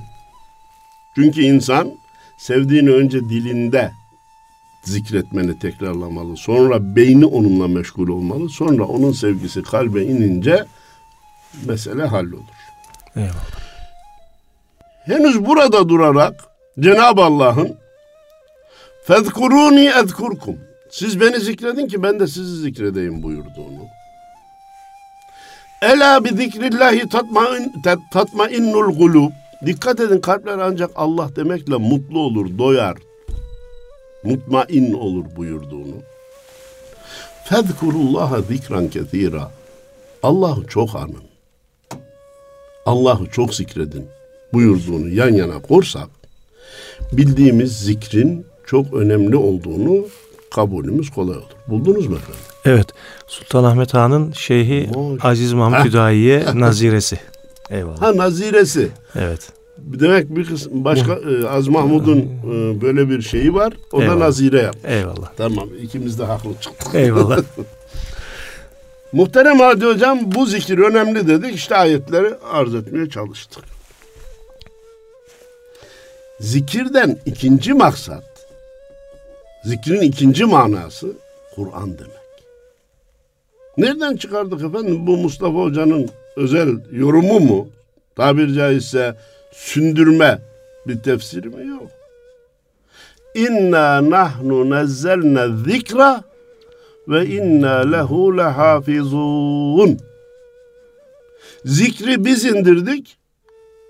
Çünkü 1.15 1.41
insan 1.41 1.91
sevdiğini 2.39 2.91
önce 2.91 3.19
dilinde 3.19 3.91
zikretmeni 4.83 5.59
tekrarlamalı. 5.59 6.37
Sonra 6.37 6.95
beyni 6.95 7.25
onunla 7.25 7.67
meşgul 7.67 8.07
olmalı. 8.07 8.49
Sonra 8.49 8.83
onun 8.83 9.11
sevgisi 9.11 9.63
kalbe 9.63 10.03
inince 10.03 10.65
mesele 11.65 12.03
hallolur. 12.03 12.43
Eyvallah. 13.15 13.59
Henüz 15.05 15.45
burada 15.45 15.89
durarak 15.89 16.45
Cenab-ı 16.79 17.21
Allah'ın 17.21 17.77
Fezkuruni 19.09 19.91
ezkurkum. 20.03 20.55
Siz 20.91 21.21
beni 21.21 21.39
zikredin 21.39 21.87
ki 21.87 22.03
ben 22.03 22.19
de 22.19 22.27
sizi 22.27 22.61
zikredeyim 22.61 23.23
buyurduğunu. 23.23 23.87
Ela 25.81 26.23
bi 26.23 26.29
zikrillahi 26.29 27.09
tatmain, 27.09 27.73
tatmainnul 28.11 28.97
gulub. 28.97 29.31
Dikkat 29.65 29.99
edin 29.99 30.21
kalpler 30.21 30.57
ancak 30.57 30.91
Allah 30.95 31.35
demekle 31.35 31.75
mutlu 31.75 32.19
olur, 32.19 32.57
doyar. 32.57 32.97
Mutmain 34.23 34.93
olur 34.93 35.25
buyurduğunu. 35.35 35.95
Fezkurullaha 37.45 38.41
zikran 38.41 38.87
kethira. 38.87 39.51
Allah'ı 40.23 40.67
çok 40.67 40.95
anın. 40.95 41.23
Allah'ı 42.85 43.25
çok 43.25 43.55
zikredin 43.55 44.07
buyurduğunu 44.53 45.09
yan 45.09 45.33
yana 45.33 45.61
korsak 45.61 46.07
bildiğimiz 47.11 47.79
zikrin 47.79 48.45
çok 48.65 48.93
önemli 48.93 49.35
olduğunu 49.35 50.05
kabulümüz 50.55 51.09
kolay 51.11 51.37
olur. 51.37 51.45
Buldunuz 51.67 52.07
mu 52.07 52.15
efendim? 52.15 52.41
Evet. 52.65 52.87
Sultanahmet 53.27 53.93
Han'ın 53.93 54.31
şeyhi 54.31 54.89
Aziz 55.21 55.53
Mahmut 55.53 55.85
Hüdayi'ye 55.85 56.45
naziresi. 56.55 57.19
Eyvallah. 57.69 58.01
Ha 58.01 58.17
naziresi. 58.17 58.89
Evet. 59.15 59.49
Demek 59.93 60.35
bir 60.35 60.45
kısım 60.45 60.85
başka 60.85 61.13
e, 61.13 61.47
Az 61.47 61.67
Mahmud'un 61.67 62.17
e, 62.17 62.81
böyle 62.81 63.09
bir 63.09 63.21
şeyi 63.21 63.53
var. 63.53 63.73
O 63.91 64.01
da 64.01 64.19
nazire 64.19 64.61
yap. 64.61 64.75
Eyvallah. 64.83 65.31
Tamam 65.37 65.69
ikimiz 65.81 66.19
de 66.19 66.23
haklı 66.23 66.49
çıktık. 66.61 66.95
Eyvallah. 66.95 67.39
Muhterem 69.11 69.59
Hadi 69.59 69.85
Hocam 69.85 70.19
bu 70.25 70.45
zikir 70.45 70.77
önemli 70.77 71.27
dedik. 71.27 71.55
İşte 71.55 71.75
ayetleri 71.75 72.35
arz 72.51 72.75
etmeye 72.75 73.09
çalıştık. 73.09 73.63
Zikirden 76.39 77.17
ikinci 77.25 77.73
maksat, 77.73 78.23
zikrin 79.63 80.01
ikinci 80.01 80.45
manası 80.45 81.07
Kur'an 81.55 81.97
demek. 81.97 82.19
Nereden 83.77 84.15
çıkardık 84.15 84.61
efendim? 84.61 85.07
Bu 85.07 85.17
Mustafa 85.17 85.57
Hoca'nın 85.57 86.09
özel 86.35 86.69
yorumu 86.91 87.39
mu? 87.39 87.67
Tabir 88.15 88.55
caizse 88.55 89.15
sündürme 89.51 90.39
bir 90.87 91.03
tefsiri 91.03 91.49
mi? 91.49 91.67
Yok. 91.67 91.87
İnna 93.35 94.09
nahnu 94.09 94.69
nezzelne 94.69 95.71
zikra 95.71 96.23
ve 97.07 97.25
inna 97.25 97.91
lehu 97.91 98.37
lehafizun. 98.37 99.99
Zikri 101.65 102.25
biz 102.25 102.45
indirdik, 102.45 103.17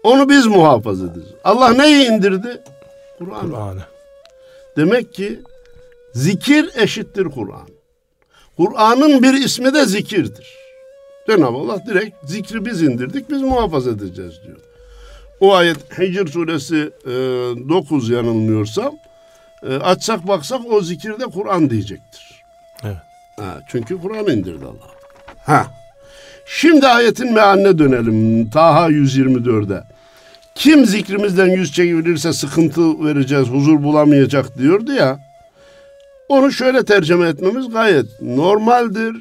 onu 0.03 0.29
biz 0.29 0.45
muhafaza 0.45 1.05
edeceğiz. 1.05 1.29
Allah 1.43 1.69
neyi 1.69 2.07
indirdi? 2.07 2.61
Kur'an. 3.17 3.41
Kur'an'ı. 3.41 3.83
Demek 4.77 5.13
ki 5.13 5.39
zikir 6.13 6.69
eşittir 6.75 7.23
Kur'an. 7.25 7.67
Kur'an'ın 8.57 9.23
bir 9.23 9.33
ismi 9.33 9.73
de 9.73 9.85
zikirdir. 9.85 10.55
Cenab-ı 11.27 11.57
Allah 11.57 11.85
direkt 11.87 12.29
zikri 12.29 12.65
biz 12.65 12.81
indirdik, 12.81 13.29
biz 13.29 13.41
muhafaza 13.41 13.91
edeceğiz 13.91 14.33
diyor. 14.45 14.57
O 15.39 15.53
ayet 15.53 15.99
Hicr 15.99 16.27
suresi 16.27 16.89
e, 17.05 17.09
9 17.09 18.09
yanılmıyorsam 18.09 18.93
e, 19.63 19.75
açsak 19.75 20.27
baksak 20.27 20.61
o 20.71 20.81
zikirde 20.81 21.25
Kur'an 21.25 21.69
diyecektir. 21.69 22.43
Evet. 22.83 22.97
Ha, 23.39 23.61
çünkü 23.67 24.01
Kur'an 24.01 24.27
indirdi 24.27 24.65
Allah. 24.65 24.89
Ha. 25.45 25.67
Şimdi 26.45 26.87
ayetin 26.87 27.33
mealine 27.33 27.77
dönelim. 27.79 28.49
Taha 28.49 28.89
124'e. 28.89 29.83
Kim 30.55 30.85
zikrimizden 30.85 31.47
yüz 31.47 31.73
çevirirse 31.73 32.33
sıkıntı 32.33 33.05
vereceğiz, 33.05 33.47
huzur 33.47 33.83
bulamayacak 33.83 34.57
diyordu 34.57 34.91
ya. 34.91 35.19
Onu 36.29 36.51
şöyle 36.51 36.85
tercüme 36.85 37.27
etmemiz 37.27 37.69
gayet 37.69 38.21
normaldir, 38.21 39.15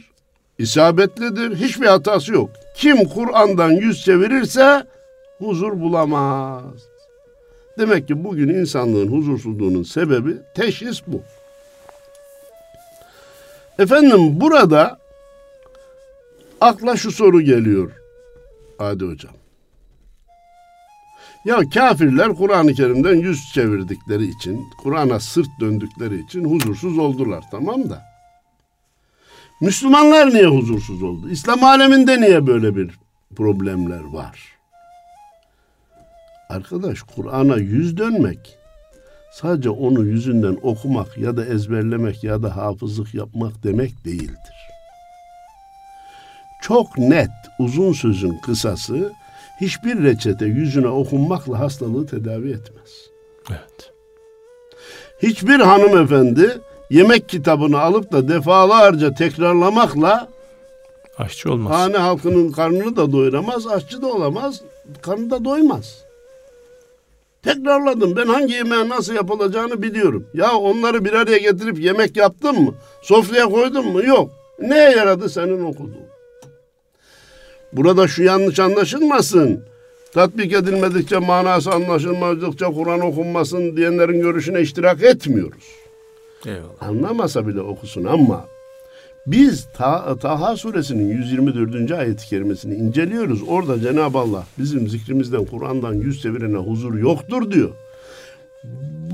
isabetlidir, 0.58 1.56
hiçbir 1.56 1.86
hatası 1.86 2.32
yok. 2.32 2.50
Kim 2.76 3.04
Kur'an'dan 3.08 3.70
yüz 3.70 4.04
çevirirse 4.04 4.82
huzur 5.38 5.80
bulamaz. 5.80 6.88
Demek 7.78 8.08
ki 8.08 8.24
bugün 8.24 8.48
insanlığın 8.48 9.08
huzursuzluğunun 9.08 9.82
sebebi 9.82 10.36
teşhis 10.56 11.02
bu. 11.06 11.22
Efendim 13.78 14.40
burada 14.40 14.98
akla 16.60 16.96
şu 16.96 17.12
soru 17.12 17.40
geliyor 17.40 17.92
Adi 18.78 19.04
Hocam. 19.04 19.32
Ya 21.44 21.60
kafirler 21.74 22.28
Kur'an-ı 22.28 22.74
Kerim'den 22.74 23.14
yüz 23.14 23.52
çevirdikleri 23.54 24.24
için, 24.24 24.64
Kur'an'a 24.82 25.20
sırt 25.20 25.48
döndükleri 25.60 26.20
için 26.20 26.44
huzursuz 26.44 26.98
oldular 26.98 27.44
tamam 27.50 27.90
da. 27.90 28.02
Müslümanlar 29.60 30.30
niye 30.30 30.46
huzursuz 30.46 31.02
oldu? 31.02 31.30
İslam 31.30 31.64
aleminde 31.64 32.20
niye 32.20 32.46
böyle 32.46 32.76
bir 32.76 32.98
problemler 33.36 34.04
var? 34.04 34.57
Arkadaş 36.48 37.02
Kur'an'a 37.02 37.56
yüz 37.56 37.96
dönmek 37.96 38.58
sadece 39.32 39.70
onu 39.70 40.04
yüzünden 40.04 40.58
okumak 40.62 41.18
ya 41.18 41.36
da 41.36 41.44
ezberlemek 41.44 42.24
ya 42.24 42.42
da 42.42 42.56
hafızlık 42.56 43.14
yapmak 43.14 43.62
demek 43.64 44.04
değildir. 44.04 44.54
Çok 46.62 46.98
net, 46.98 47.30
uzun 47.58 47.92
sözün 47.92 48.38
kısası 48.38 49.12
hiçbir 49.60 50.02
reçete 50.02 50.46
yüzüne 50.46 50.88
okunmakla 50.88 51.58
hastalığı 51.58 52.06
tedavi 52.06 52.50
etmez. 52.50 52.90
Evet. 53.50 53.92
Hiçbir 55.22 55.60
hanımefendi 55.60 56.58
yemek 56.90 57.28
kitabını 57.28 57.80
alıp 57.80 58.12
da 58.12 58.28
defalarca 58.28 59.14
tekrarlamakla 59.14 60.28
Aşçı 61.18 61.52
olmaz. 61.52 61.72
hane 61.72 61.96
halkının 61.96 62.52
karnını 62.52 62.96
da 62.96 63.12
doyuramaz, 63.12 63.66
aşçı 63.66 64.02
da 64.02 64.06
olamaz, 64.06 64.62
karnı 65.02 65.30
da 65.30 65.44
doymaz. 65.44 66.07
Tekrarladım. 67.42 68.16
Ben 68.16 68.26
hangi 68.26 68.54
yemeğin 68.54 68.88
nasıl 68.88 69.14
yapılacağını 69.14 69.82
biliyorum. 69.82 70.26
Ya 70.34 70.52
onları 70.52 71.04
bir 71.04 71.12
araya 71.12 71.38
getirip 71.38 71.80
yemek 71.80 72.16
yaptın 72.16 72.62
mı? 72.62 72.74
Sofraya 73.02 73.44
koydun 73.44 73.86
mu? 73.86 74.04
Yok. 74.04 74.30
Neye 74.60 74.90
yaradı 74.90 75.28
senin 75.28 75.64
okuduğun? 75.64 76.08
Burada 77.72 78.08
şu 78.08 78.22
yanlış 78.22 78.60
anlaşılmasın. 78.60 79.64
Tatbik 80.12 80.52
edilmedikçe, 80.52 81.18
manası 81.18 81.70
anlaşılmadıkça 81.70 82.66
Kur'an 82.66 83.00
okunmasın 83.00 83.76
diyenlerin 83.76 84.20
görüşüne 84.20 84.60
iştirak 84.60 85.02
etmiyoruz. 85.02 85.64
Eyvallah. 86.46 86.68
Anlamasa 86.80 87.46
bile 87.46 87.60
okusun 87.60 88.04
ama 88.04 88.44
biz 89.30 89.66
Ta- 89.76 90.16
Taha 90.18 90.56
suresinin 90.56 91.08
124. 91.08 91.92
ayet-i 91.92 92.26
kerimesini 92.28 92.74
inceliyoruz. 92.74 93.42
Orada 93.48 93.80
Cenab-ı 93.80 94.18
Allah 94.18 94.46
bizim 94.58 94.88
zikrimizden, 94.88 95.44
Kur'an'dan 95.44 95.94
yüz 95.94 96.22
çevirene 96.22 96.56
huzur 96.56 96.98
yoktur 96.98 97.50
diyor. 97.50 97.70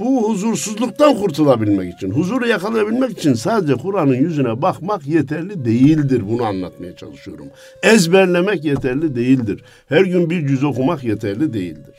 Bu 0.01 0.29
huzursuzluktan 0.29 1.17
kurtulabilmek 1.17 1.95
için, 1.95 2.11
huzuru 2.11 2.47
yakalayabilmek 2.47 3.11
için 3.19 3.35
sadece 3.35 3.75
Kur'an'ın 3.75 4.15
yüzüne 4.15 4.63
bakmak 4.63 5.07
yeterli 5.07 5.65
değildir. 5.65 6.23
Bunu 6.29 6.45
anlatmaya 6.45 6.97
çalışıyorum. 6.97 7.47
Ezberlemek 7.83 8.65
yeterli 8.65 9.17
değildir. 9.17 9.65
Her 9.89 10.03
gün 10.05 10.31
bir 10.31 10.47
cüz 10.49 10.65
okumak 10.65 11.05
yeterli 11.05 11.53
değildir. 11.55 11.95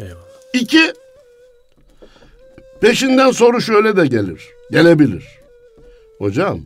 Eyvallah. 0.00 0.20
İki, 0.54 0.92
peşinden 2.80 3.30
soru 3.30 3.60
şöyle 3.60 3.96
de 3.96 4.06
gelir, 4.06 4.48
gelebilir. 4.70 5.24
Hocam, 6.18 6.60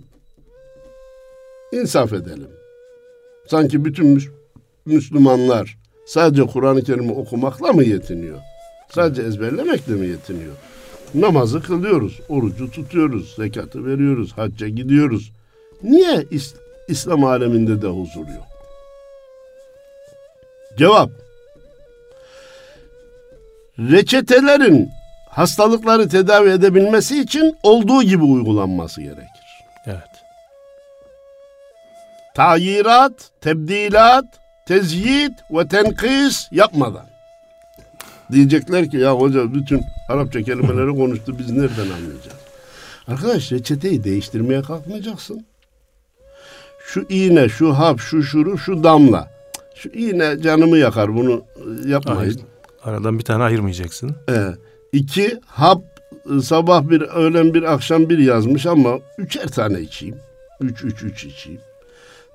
insaf 1.75 2.13
edelim. 2.13 2.49
Sanki 3.47 3.85
bütün 3.85 4.17
Müs- 4.17 4.31
Müslümanlar 4.87 5.79
sadece 6.07 6.43
Kur'an-ı 6.47 6.83
Kerim'i 6.83 7.13
okumakla 7.13 7.73
mı 7.73 7.85
yetiniyor? 7.85 8.39
Sadece 8.91 9.23
ezberlemekle 9.23 9.93
mi 9.93 10.07
yetiniyor? 10.07 10.53
Namazı 11.15 11.63
kılıyoruz, 11.63 12.21
orucu 12.29 12.71
tutuyoruz, 12.71 13.35
zekatı 13.37 13.87
veriyoruz, 13.87 14.33
hacca 14.33 14.69
gidiyoruz. 14.69 15.33
Niye 15.83 16.15
İs- 16.17 16.55
İslam 16.89 17.25
aleminde 17.25 17.83
de 17.83 17.87
huzur 17.87 18.27
yok? 18.29 18.47
Cevap, 20.79 21.11
reçetelerin 23.79 24.91
hastalıkları 25.31 26.09
tedavi 26.09 26.51
edebilmesi 26.51 27.21
için 27.21 27.57
olduğu 27.63 28.03
gibi 28.03 28.25
uygulanması 28.25 29.01
gerekir. 29.03 29.29
Evet. 29.87 30.24
Tayirat, 32.35 33.31
tebdilat, 33.41 34.25
tezyit 34.67 35.33
ve 35.51 35.69
tenkis 35.69 36.49
yapmadan. 36.53 37.07
Diyecekler 38.33 38.91
ki 38.91 38.97
ya 38.97 39.13
hoca 39.13 39.55
bütün 39.55 39.83
Arapça 40.09 40.43
kelimeleri 40.43 40.91
konuştu 40.97 41.39
biz 41.39 41.51
nereden 41.51 41.91
anlayacağız? 41.91 42.37
Arkadaş 43.09 43.53
reçeteyi 43.53 44.05
değiştirmeye 44.05 44.63
kalkmayacaksın. 44.63 45.47
Şu 46.87 47.07
iğne, 47.09 47.49
şu 47.49 47.73
hap, 47.73 48.01
şu 48.01 48.23
şuru, 48.23 48.59
şu 48.59 48.85
damla. 48.85 49.31
Şu 49.75 49.89
iğne 49.89 50.41
canımı 50.43 50.79
yakar 50.79 51.17
bunu 51.17 51.45
e, 51.57 51.89
yapmayın. 51.89 52.19
Hayır. 52.19 52.37
Aradan 52.85 53.19
bir 53.19 53.25
tane 53.25 53.43
ayırmayacaksın. 53.43 54.17
Ee, 54.29 54.47
iki 54.93 55.41
hap 55.47 55.83
e, 56.37 56.41
sabah 56.43 56.89
bir, 56.89 57.01
öğlen 57.01 57.55
bir, 57.55 57.63
akşam 57.63 58.09
bir 58.09 58.19
yazmış 58.19 58.67
ama 58.67 58.99
üçer 59.19 59.49
tane 59.49 59.81
içeyim. 59.81 60.17
Üç, 60.61 60.85
üç, 60.85 61.03
üç 61.03 61.25
içeyim. 61.25 61.61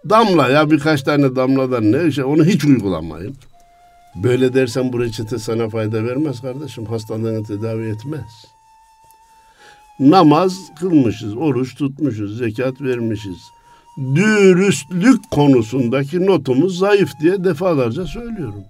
Damla 0.09 0.49
ya 0.49 0.71
birkaç 0.71 1.03
tane 1.03 1.35
damladan 1.35 1.91
ne 1.91 2.07
işte 2.07 2.23
onu 2.23 2.45
hiç 2.45 2.65
uygulamayın. 2.65 3.35
Böyle 4.15 4.53
dersen 4.53 4.93
bu 4.93 4.99
reçete 4.99 5.39
sana 5.39 5.69
fayda 5.69 6.03
vermez 6.03 6.41
kardeşim. 6.41 6.85
Hastalığını 6.85 7.43
tedavi 7.43 7.89
etmez. 7.89 8.45
Namaz 9.99 10.53
kılmışız, 10.79 11.37
oruç 11.37 11.75
tutmuşuz, 11.75 12.37
zekat 12.37 12.81
vermişiz. 12.81 13.37
Dürüstlük 14.15 15.31
konusundaki 15.31 16.25
notumuz 16.25 16.77
zayıf 16.77 17.11
diye 17.21 17.43
defalarca 17.43 18.05
söylüyorum. 18.05 18.63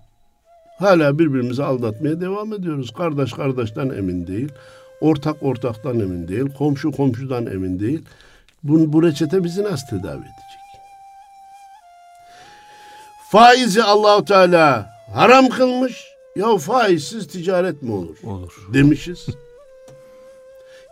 Hala 0.79 1.19
birbirimizi 1.19 1.63
aldatmaya 1.63 2.21
devam 2.21 2.53
ediyoruz. 2.53 2.91
Kardeş 2.98 3.33
kardeşten 3.33 3.89
emin 3.89 4.27
değil. 4.27 4.50
Ortak 5.01 5.43
ortaktan 5.43 6.00
emin 6.00 6.27
değil. 6.27 6.45
Komşu 6.57 6.91
komşudan 6.91 7.45
emin 7.45 7.79
değil. 7.79 8.01
Bu, 8.63 8.93
bu 8.93 9.03
reçete 9.03 9.43
bizi 9.43 9.63
nasıl 9.63 9.88
tedavi 9.88 10.17
edecek? 10.17 10.48
Faizi 13.31 13.83
Allahu 13.83 14.25
Teala 14.25 14.89
haram 15.13 15.50
kılmış. 15.50 16.07
Ya 16.36 16.57
faizsiz 16.57 17.27
ticaret 17.27 17.83
mi 17.83 17.91
olur? 17.91 18.17
Olur. 18.24 18.53
Demişiz. 18.74 19.27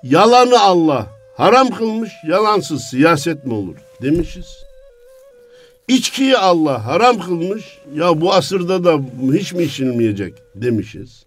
Yalanı 0.03 0.59
Allah 0.59 1.07
haram 1.37 1.69
kılmış. 1.69 2.11
Yalansız 2.27 2.81
siyaset 2.81 3.45
mi 3.45 3.53
olur? 3.53 3.75
Demişiz. 4.01 4.63
İçkiyi 5.87 6.37
Allah 6.37 6.85
haram 6.85 7.19
kılmış. 7.19 7.77
Ya 7.93 8.21
bu 8.21 8.33
asırda 8.33 8.83
da 8.83 8.99
hiç 9.33 9.53
mi 9.53 9.63
içilmeyecek 9.63 10.33
demişiz. 10.55 11.25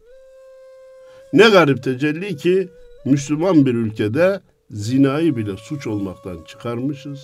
Ne 1.32 1.48
garip 1.48 1.82
tecelli 1.82 2.36
ki 2.36 2.68
Müslüman 3.04 3.66
bir 3.66 3.74
ülkede 3.74 4.40
zinayı 4.70 5.36
bile 5.36 5.56
suç 5.56 5.86
olmaktan 5.86 6.44
çıkarmışız. 6.46 7.20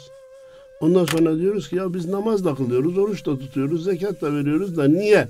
Ondan 0.81 1.05
sonra 1.05 1.39
diyoruz 1.39 1.69
ki 1.69 1.77
ya 1.77 1.95
biz 1.95 2.09
namaz 2.09 2.45
da 2.45 2.55
kılıyoruz, 2.55 2.99
oruç 2.99 3.27
da 3.27 3.39
tutuyoruz, 3.39 3.85
zekat 3.85 4.23
da 4.23 4.35
veriyoruz 4.35 4.77
da 4.77 4.89
niye 4.89 5.29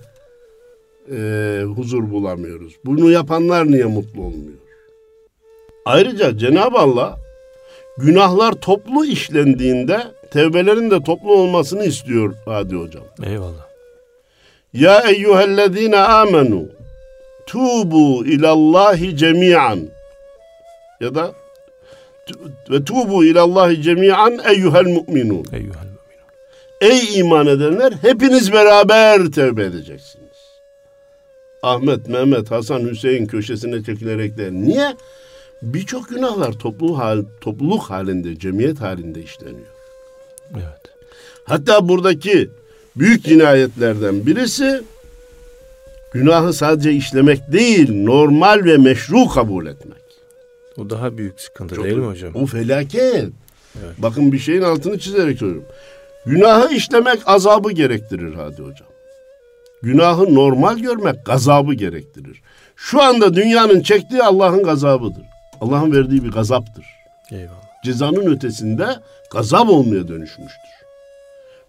e, 1.12 1.62
huzur 1.76 2.10
bulamıyoruz? 2.10 2.72
Bunu 2.84 3.10
yapanlar 3.10 3.66
niye 3.66 3.84
mutlu 3.84 4.22
olmuyor? 4.22 4.58
Ayrıca 5.84 6.38
Cenab-ı 6.38 6.78
Allah 6.78 7.18
günahlar 7.98 8.52
toplu 8.52 9.04
işlendiğinde 9.04 10.02
tevbelerin 10.30 10.90
de 10.90 11.02
toplu 11.02 11.32
olmasını 11.32 11.84
istiyor 11.84 12.34
Hadi 12.44 12.74
Hocam. 12.76 13.04
Eyvallah. 13.26 13.66
Ya 14.72 15.00
eyyühellezine 15.00 15.98
amenu 15.98 16.68
tubu 17.46 18.26
ilallahi 18.26 19.16
cemi'an 19.16 19.80
ya 21.00 21.14
da 21.14 21.32
ve 22.70 22.84
tubu 22.84 23.24
ilallahi 23.24 23.82
cemi'an 23.82 24.38
eyyuhel 24.48 24.84
mu'minun. 24.84 25.44
Eyyuhel 25.52 25.86
müminun. 25.86 25.96
Ey 26.80 27.18
iman 27.18 27.46
edenler 27.46 27.92
hepiniz 27.92 28.52
beraber 28.52 29.24
tevbe 29.24 29.64
edeceksiniz. 29.64 30.26
Ahmet, 31.62 32.08
Mehmet, 32.08 32.50
Hasan, 32.50 32.80
Hüseyin 32.80 33.26
köşesine 33.26 33.84
çekilerek 33.84 34.38
de 34.38 34.52
niye? 34.52 34.96
Birçok 35.62 36.08
günahlar 36.08 36.52
toplu 36.52 36.98
hal, 36.98 37.24
topluluk 37.40 37.82
halinde, 37.82 38.38
cemiyet 38.38 38.80
halinde 38.80 39.22
işleniyor. 39.22 39.66
Evet. 40.54 40.80
Hatta 41.44 41.88
buradaki 41.88 42.50
büyük 42.96 43.24
cinayetlerden 43.24 44.26
birisi 44.26 44.82
günahı 46.12 46.52
sadece 46.52 46.92
işlemek 46.92 47.52
değil, 47.52 48.04
normal 48.04 48.64
ve 48.64 48.76
meşru 48.76 49.28
kabul 49.28 49.66
etmek. 49.66 50.05
O 50.78 50.90
daha 50.90 51.18
büyük 51.18 51.40
sıkıntı 51.40 51.74
Çok- 51.74 51.84
değil 51.84 51.96
mi 51.96 52.06
hocam? 52.06 52.34
O 52.34 52.46
felaket. 52.46 53.28
Evet. 53.84 53.94
Bakın 53.98 54.32
bir 54.32 54.38
şeyin 54.38 54.62
altını 54.62 54.98
çizerek 54.98 55.38
söylüyorum. 55.38 55.68
Günahı 56.26 56.74
işlemek 56.74 57.18
azabı 57.26 57.72
gerektirir 57.72 58.34
hadi 58.34 58.62
hocam. 58.62 58.88
Günahı 59.82 60.34
normal 60.34 60.78
görmek 60.78 61.26
gazabı 61.26 61.74
gerektirir. 61.74 62.42
Şu 62.76 63.02
anda 63.02 63.34
dünyanın 63.34 63.80
çektiği 63.80 64.22
Allah'ın 64.22 64.62
gazabıdır. 64.62 65.22
Allah'ın 65.60 65.92
verdiği 65.92 66.24
bir 66.24 66.30
gazaptır. 66.30 66.84
Eyvallah. 67.32 67.82
Cezanın 67.84 68.34
ötesinde 68.36 68.86
gazap 69.32 69.68
olmaya 69.68 70.08
dönüşmüştür. 70.08 70.76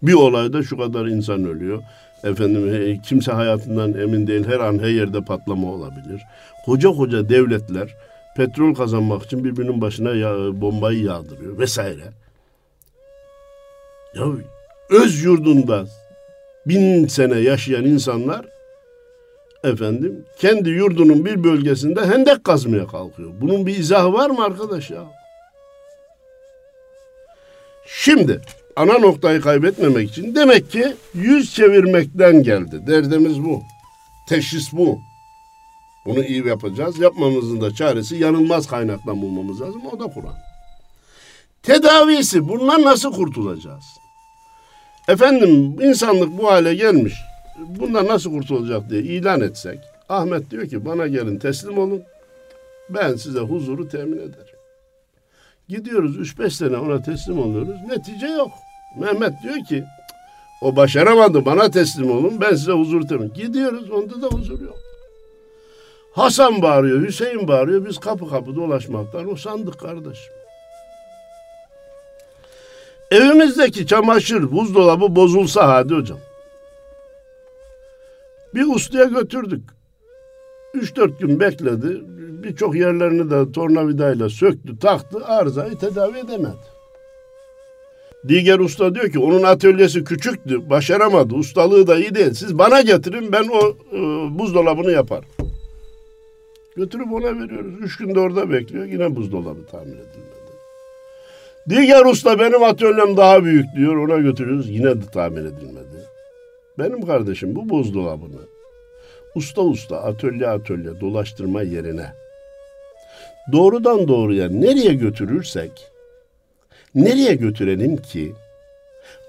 Bir 0.02 0.12
olayda 0.12 0.62
şu 0.62 0.76
kadar 0.78 1.06
insan 1.06 1.44
ölüyor. 1.44 1.82
Efendim 2.24 3.00
kimse 3.04 3.32
hayatından 3.32 3.94
emin 3.94 4.26
değil. 4.26 4.46
Her 4.46 4.60
an 4.60 4.78
her 4.78 4.88
yerde 4.88 5.20
patlama 5.20 5.72
olabilir. 5.72 6.22
Koca 6.66 6.90
koca 6.90 7.28
devletler 7.28 7.94
petrol 8.38 8.74
kazanmak 8.74 9.24
için 9.24 9.44
birbirinin 9.44 9.80
başına 9.80 10.10
ya, 10.10 10.60
bombayı 10.60 11.02
yağdırıyor 11.02 11.58
vesaire. 11.58 12.04
Ya 14.14 14.24
öz 14.90 15.24
yurdunda 15.24 15.86
bin 16.66 17.06
sene 17.06 17.38
yaşayan 17.38 17.84
insanlar 17.84 18.46
efendim 19.64 20.24
kendi 20.38 20.70
yurdunun 20.70 21.24
bir 21.24 21.44
bölgesinde 21.44 22.06
hendek 22.06 22.44
kazmaya 22.44 22.86
kalkıyor. 22.86 23.30
Bunun 23.40 23.66
bir 23.66 23.78
izahı 23.78 24.12
var 24.12 24.30
mı 24.30 24.44
arkadaş 24.44 24.90
ya? 24.90 25.04
Şimdi 27.86 28.40
ana 28.76 28.98
noktayı 28.98 29.40
kaybetmemek 29.40 30.10
için 30.10 30.34
demek 30.34 30.70
ki 30.70 30.94
yüz 31.14 31.54
çevirmekten 31.54 32.42
geldi. 32.42 32.86
Derdimiz 32.86 33.44
bu. 33.44 33.62
Teşhis 34.28 34.72
bu. 34.72 34.98
Bunu 36.06 36.24
iyi 36.24 36.46
yapacağız. 36.46 36.98
Yapmamızın 36.98 37.60
da 37.60 37.74
çaresi 37.74 38.16
yanılmaz 38.16 38.66
kaynaktan 38.66 39.22
bulmamız 39.22 39.60
lazım. 39.60 39.82
O 39.92 40.00
da 40.00 40.04
Kur'an. 40.04 40.34
Tedavisi 41.62 42.48
bundan 42.48 42.82
nasıl 42.82 43.12
kurtulacağız? 43.12 43.84
Efendim 45.08 45.76
insanlık 45.82 46.38
bu 46.38 46.50
hale 46.50 46.74
gelmiş. 46.74 47.14
Bundan 47.58 48.06
nasıl 48.06 48.30
kurtulacak 48.30 48.90
diye 48.90 49.02
ilan 49.02 49.40
etsek. 49.40 49.78
Ahmet 50.08 50.50
diyor 50.50 50.68
ki 50.68 50.84
bana 50.84 51.06
gelin 51.06 51.38
teslim 51.38 51.78
olun. 51.78 52.02
Ben 52.90 53.16
size 53.16 53.40
huzuru 53.40 53.88
temin 53.88 54.16
ederim. 54.18 54.58
Gidiyoruz 55.68 56.16
3-5 56.16 56.50
sene 56.50 56.76
ona 56.76 57.02
teslim 57.02 57.38
oluyoruz. 57.38 57.76
Netice 57.88 58.26
yok. 58.26 58.50
Mehmet 59.00 59.42
diyor 59.42 59.54
ki 59.54 59.64
"Cık, 59.68 59.84
o 60.62 60.76
başaramadı 60.76 61.44
bana 61.44 61.70
teslim 61.70 62.10
olun 62.10 62.40
ben 62.40 62.54
size 62.54 62.72
huzur 62.72 63.08
temin. 63.08 63.32
Gidiyoruz 63.34 63.90
onda 63.90 64.22
da 64.22 64.26
huzur 64.26 64.60
yok. 64.60 64.78
Hasan 66.18 66.62
bağırıyor, 66.62 67.02
Hüseyin 67.06 67.48
bağırıyor. 67.48 67.86
Biz 67.86 67.98
kapı 67.98 68.28
kapı 68.30 68.56
dolaşmaktan 68.56 69.30
usandık 69.30 69.80
kardeşim. 69.80 70.32
Evimizdeki 73.10 73.86
çamaşır, 73.86 74.52
buzdolabı 74.52 75.16
bozulsa 75.16 75.68
hadi 75.68 75.94
hocam. 75.94 76.18
Bir 78.54 78.74
ustaya 78.74 79.04
götürdük. 79.04 79.62
3-4 80.74 81.18
gün 81.18 81.40
bekledi. 81.40 82.00
Birçok 82.42 82.76
yerlerini 82.76 83.30
de 83.30 83.52
tornavidayla 83.52 84.28
söktü, 84.28 84.78
taktı. 84.78 85.24
Arızayı 85.24 85.78
tedavi 85.78 86.18
edemedi. 86.18 86.68
Diğer 88.28 88.58
usta 88.58 88.94
diyor 88.94 89.10
ki 89.10 89.18
onun 89.18 89.42
atölyesi 89.42 90.04
küçüktü, 90.04 90.70
başaramadı, 90.70 91.34
ustalığı 91.34 91.86
da 91.86 91.98
iyi 91.98 92.14
değil. 92.14 92.34
Siz 92.34 92.58
bana 92.58 92.80
getirin 92.80 93.32
ben 93.32 93.48
o 93.48 93.76
e, 93.92 93.98
buzdolabını 94.38 94.90
yaparım. 94.90 95.28
Götürüp 96.78 97.12
ona 97.12 97.38
veriyoruz. 97.42 97.74
Üç 97.80 97.96
günde 97.96 98.20
orada 98.20 98.50
bekliyor. 98.50 98.84
Yine 98.84 99.16
buzdolabı 99.16 99.66
tamir 99.66 99.94
edilmedi. 99.94 100.52
Diğer 101.68 102.04
usta 102.04 102.38
benim 102.38 102.62
atölyem 102.62 103.16
daha 103.16 103.44
büyük 103.44 103.66
diyor. 103.76 103.96
Ona 103.96 104.16
götürüyoruz. 104.16 104.70
Yine 104.70 105.00
de 105.00 105.06
tamir 105.12 105.40
edilmedi. 105.40 106.04
Benim 106.78 107.06
kardeşim 107.06 107.56
bu 107.56 107.68
buzdolabını 107.68 108.40
usta 109.34 109.62
usta 109.62 110.02
atölye 110.02 110.48
atölye 110.48 111.00
dolaştırma 111.00 111.62
yerine 111.62 112.12
doğrudan 113.52 114.08
doğruya 114.08 114.48
nereye 114.48 114.94
götürürsek 114.94 115.70
nereye 116.94 117.34
götürelim 117.34 117.96
ki 117.96 118.32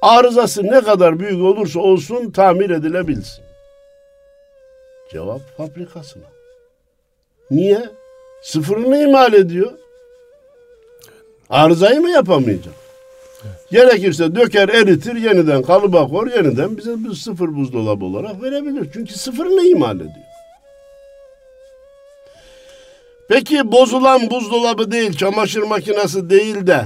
arızası 0.02 0.64
ne 0.64 0.82
kadar 0.82 1.20
büyük 1.20 1.44
olursa 1.44 1.80
olsun 1.80 2.32
tamir 2.32 2.70
edilebilsin. 2.70 3.44
Cevap 5.12 5.42
fabrikasına. 5.58 6.39
Niye? 7.52 7.90
Sıfırını 8.42 8.98
imal 8.98 9.34
ediyor. 9.34 9.72
Arızayı 11.50 12.02
mı 12.02 12.10
yapamayacak? 12.10 12.74
Gerekirse 13.72 14.36
döker 14.36 14.70
eritir 14.70 15.16
yeniden 15.16 15.62
kalıba 15.62 16.08
kor 16.08 16.28
yeniden 16.28 16.78
bize 16.78 17.04
bir 17.04 17.14
sıfır 17.14 17.56
buzdolabı 17.56 18.06
olarak 18.06 18.44
verebilir. 18.44 18.90
Çünkü 18.94 19.14
sıfırını 19.14 19.62
imal 19.68 19.96
ediyor. 19.96 20.30
Peki 23.28 23.72
bozulan 23.72 24.30
buzdolabı 24.30 24.92
değil, 24.92 25.18
çamaşır 25.18 25.64
makinesi 25.64 26.30
değil 26.30 26.68
de 26.68 26.86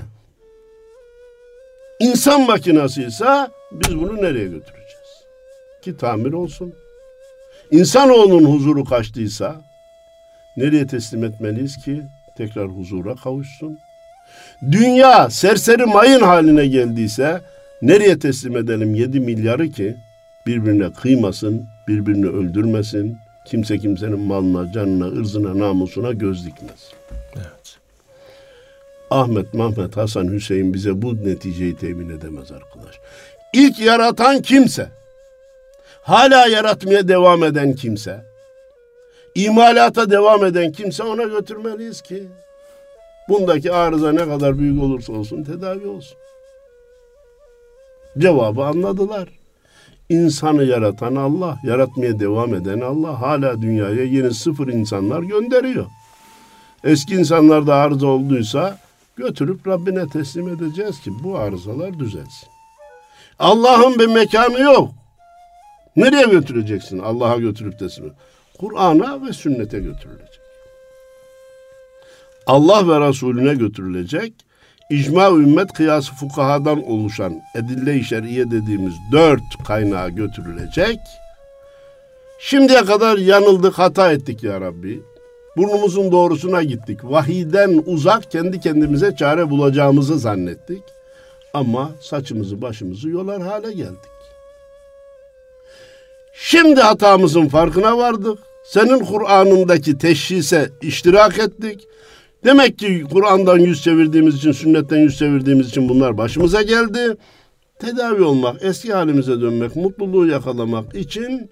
insan 1.99 2.41
makinesi 2.41 3.03
ise 3.03 3.47
biz 3.71 3.99
bunu 3.99 4.17
nereye 4.17 4.45
götüreceğiz? 4.45 5.23
Ki 5.81 5.97
tamir 5.97 6.33
olsun. 6.33 6.73
İnsanoğlunun 7.71 8.45
huzuru 8.45 8.85
kaçtıysa 8.85 9.72
nereye 10.57 10.87
teslim 10.87 11.23
etmeliyiz 11.23 11.77
ki 11.77 12.01
tekrar 12.37 12.67
huzura 12.67 13.15
kavuşsun? 13.15 13.79
Dünya 14.71 15.29
serseri 15.29 15.85
mayın 15.85 16.21
haline 16.21 16.67
geldiyse 16.67 17.41
nereye 17.81 18.19
teslim 18.19 18.57
edelim 18.57 18.95
7 18.95 19.19
milyarı 19.19 19.69
ki 19.69 19.95
birbirine 20.47 20.91
kıymasın, 20.91 21.65
birbirini 21.87 22.27
öldürmesin, 22.27 23.17
kimse 23.45 23.77
kimsenin 23.77 24.19
malına, 24.19 24.71
canına, 24.71 25.05
ırzına, 25.05 25.59
namusuna 25.59 26.11
göz 26.11 26.45
dikmez. 26.45 26.91
Evet. 27.35 27.77
Ahmet, 29.09 29.53
Mahmet, 29.53 29.97
Hasan, 29.97 30.27
Hüseyin 30.27 30.73
bize 30.73 31.01
bu 31.01 31.25
neticeyi 31.25 31.77
temin 31.77 32.09
edemez 32.09 32.51
arkadaş. 32.51 32.95
İlk 33.53 33.79
yaratan 33.79 34.41
kimse, 34.41 34.87
hala 36.01 36.47
yaratmaya 36.47 37.07
devam 37.07 37.43
eden 37.43 37.73
kimse, 37.73 38.32
imalata 39.35 40.09
devam 40.11 40.45
eden 40.45 40.71
kimse 40.71 41.03
ona 41.03 41.23
götürmeliyiz 41.23 42.01
ki 42.01 42.23
bundaki 43.29 43.73
arıza 43.73 44.11
ne 44.11 44.25
kadar 44.25 44.59
büyük 44.59 44.83
olursa 44.83 45.13
olsun 45.13 45.43
tedavi 45.43 45.87
olsun. 45.87 46.17
Cevabı 48.17 48.63
anladılar. 48.63 49.29
İnsanı 50.09 50.63
yaratan 50.63 51.15
Allah, 51.15 51.59
yaratmaya 51.63 52.19
devam 52.19 52.53
eden 52.53 52.79
Allah 52.79 53.21
hala 53.21 53.61
dünyaya 53.61 54.03
yeni 54.03 54.33
sıfır 54.33 54.67
insanlar 54.67 55.21
gönderiyor. 55.21 55.85
Eski 56.83 57.15
insanlarda 57.15 57.75
arıza 57.75 58.07
olduysa 58.07 58.77
götürüp 59.15 59.67
Rabbine 59.67 60.07
teslim 60.07 60.47
edeceğiz 60.47 61.01
ki 61.01 61.11
bu 61.23 61.37
arızalar 61.37 61.99
düzelsin. 61.99 62.49
Allah'ın 63.39 63.99
bir 63.99 64.07
mekanı 64.07 64.59
yok. 64.59 64.91
Nereye 65.95 66.25
götüreceksin 66.25 66.99
Allah'a 66.99 67.37
götürüp 67.37 67.79
teslim? 67.79 68.13
Kur'an'a 68.59 69.25
ve 69.27 69.33
sünnete 69.33 69.79
götürülecek. 69.79 70.39
Allah 72.47 72.87
ve 72.87 73.07
Resulüne 73.07 73.55
götürülecek. 73.55 74.33
İcma 74.89 75.29
ümmet 75.29 75.73
kıyası 75.73 76.13
fukahadan 76.13 76.83
oluşan 76.83 77.41
edille-i 77.55 78.03
şer'iye 78.03 78.51
dediğimiz 78.51 78.93
dört 79.11 79.63
kaynağa 79.67 80.09
götürülecek. 80.09 80.99
Şimdiye 82.39 82.85
kadar 82.85 83.17
yanıldık, 83.17 83.73
hata 83.79 84.11
ettik 84.11 84.43
ya 84.43 84.61
Rabbi. 84.61 85.01
Burnumuzun 85.57 86.11
doğrusuna 86.11 86.63
gittik. 86.63 86.99
Vahiden 87.03 87.83
uzak 87.85 88.31
kendi 88.31 88.59
kendimize 88.59 89.15
çare 89.15 89.49
bulacağımızı 89.49 90.19
zannettik. 90.19 90.83
Ama 91.53 91.91
saçımızı 92.01 92.61
başımızı 92.61 93.09
yolar 93.09 93.41
hale 93.41 93.73
geldik. 93.73 94.12
Şimdi 96.33 96.81
hatamızın 96.81 97.47
farkına 97.47 97.97
vardık. 97.97 98.39
Senin 98.65 98.99
Kur'an'ındaki 98.99 99.97
teşhise 99.97 100.69
iştirak 100.81 101.39
ettik. 101.39 101.87
Demek 102.45 102.79
ki 102.79 103.03
Kur'an'dan 103.11 103.57
yüz 103.57 103.83
çevirdiğimiz 103.83 104.35
için, 104.35 104.51
sünnetten 104.51 104.97
yüz 104.97 105.17
çevirdiğimiz 105.17 105.67
için 105.67 105.89
bunlar 105.89 106.17
başımıza 106.17 106.61
geldi. 106.61 107.17
Tedavi 107.79 108.23
olmak, 108.23 108.63
eski 108.63 108.93
halimize 108.93 109.41
dönmek, 109.41 109.75
mutluluğu 109.75 110.27
yakalamak 110.27 110.95
için 110.95 111.49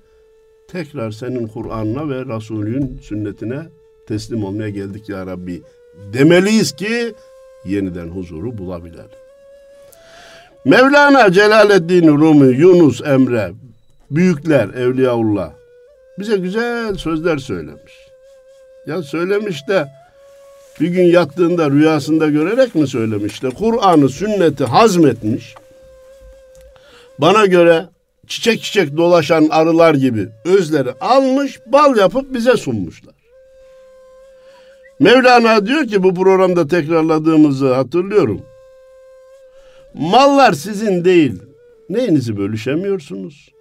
tekrar 0.67 1.11
senin 1.11 1.47
Kur'an'ına 1.47 2.09
ve 2.09 2.35
Resulün 2.35 2.99
sünnetine 3.01 3.59
teslim 4.07 4.43
olmaya 4.43 4.69
geldik 4.69 5.09
ya 5.09 5.25
Rabbi. 5.25 5.61
Demeliyiz 6.13 6.71
ki 6.71 7.13
yeniden 7.65 8.07
huzuru 8.07 8.57
bulabilelim. 8.57 9.21
Mevlana 10.65 11.31
Celaleddin 11.31 12.07
Rumi, 12.07 12.57
Yunus 12.57 13.01
Emre, 13.01 13.51
büyükler, 14.11 14.69
Evliyaullah 14.69 15.51
bize 16.19 16.37
güzel 16.37 16.95
sözler 16.95 17.37
söylemiş. 17.37 17.93
Ya 18.87 19.03
söylemiş 19.03 19.67
de 19.67 19.87
bir 20.79 20.87
gün 20.87 21.05
yattığında 21.05 21.69
rüyasında 21.69 22.27
görerek 22.27 22.75
mi 22.75 22.87
söylemiş 22.87 23.43
de 23.43 23.49
Kur'an'ı, 23.49 24.09
sünneti 24.09 24.65
hazmetmiş. 24.65 25.55
Bana 27.19 27.45
göre 27.45 27.85
çiçek 28.27 28.61
çiçek 28.61 28.97
dolaşan 28.97 29.47
arılar 29.51 29.93
gibi 29.93 30.29
özleri 30.45 30.91
almış, 31.01 31.59
bal 31.65 31.97
yapıp 31.97 32.33
bize 32.33 32.57
sunmuşlar. 32.57 33.15
Mevlana 34.99 35.65
diyor 35.67 35.87
ki 35.87 36.03
bu 36.03 36.13
programda 36.13 36.67
tekrarladığımızı 36.67 37.73
hatırlıyorum. 37.73 38.41
Mallar 39.93 40.53
sizin 40.53 41.05
değil. 41.05 41.41
Neyinizi 41.89 42.37
bölüşemiyorsunuz? 42.37 43.51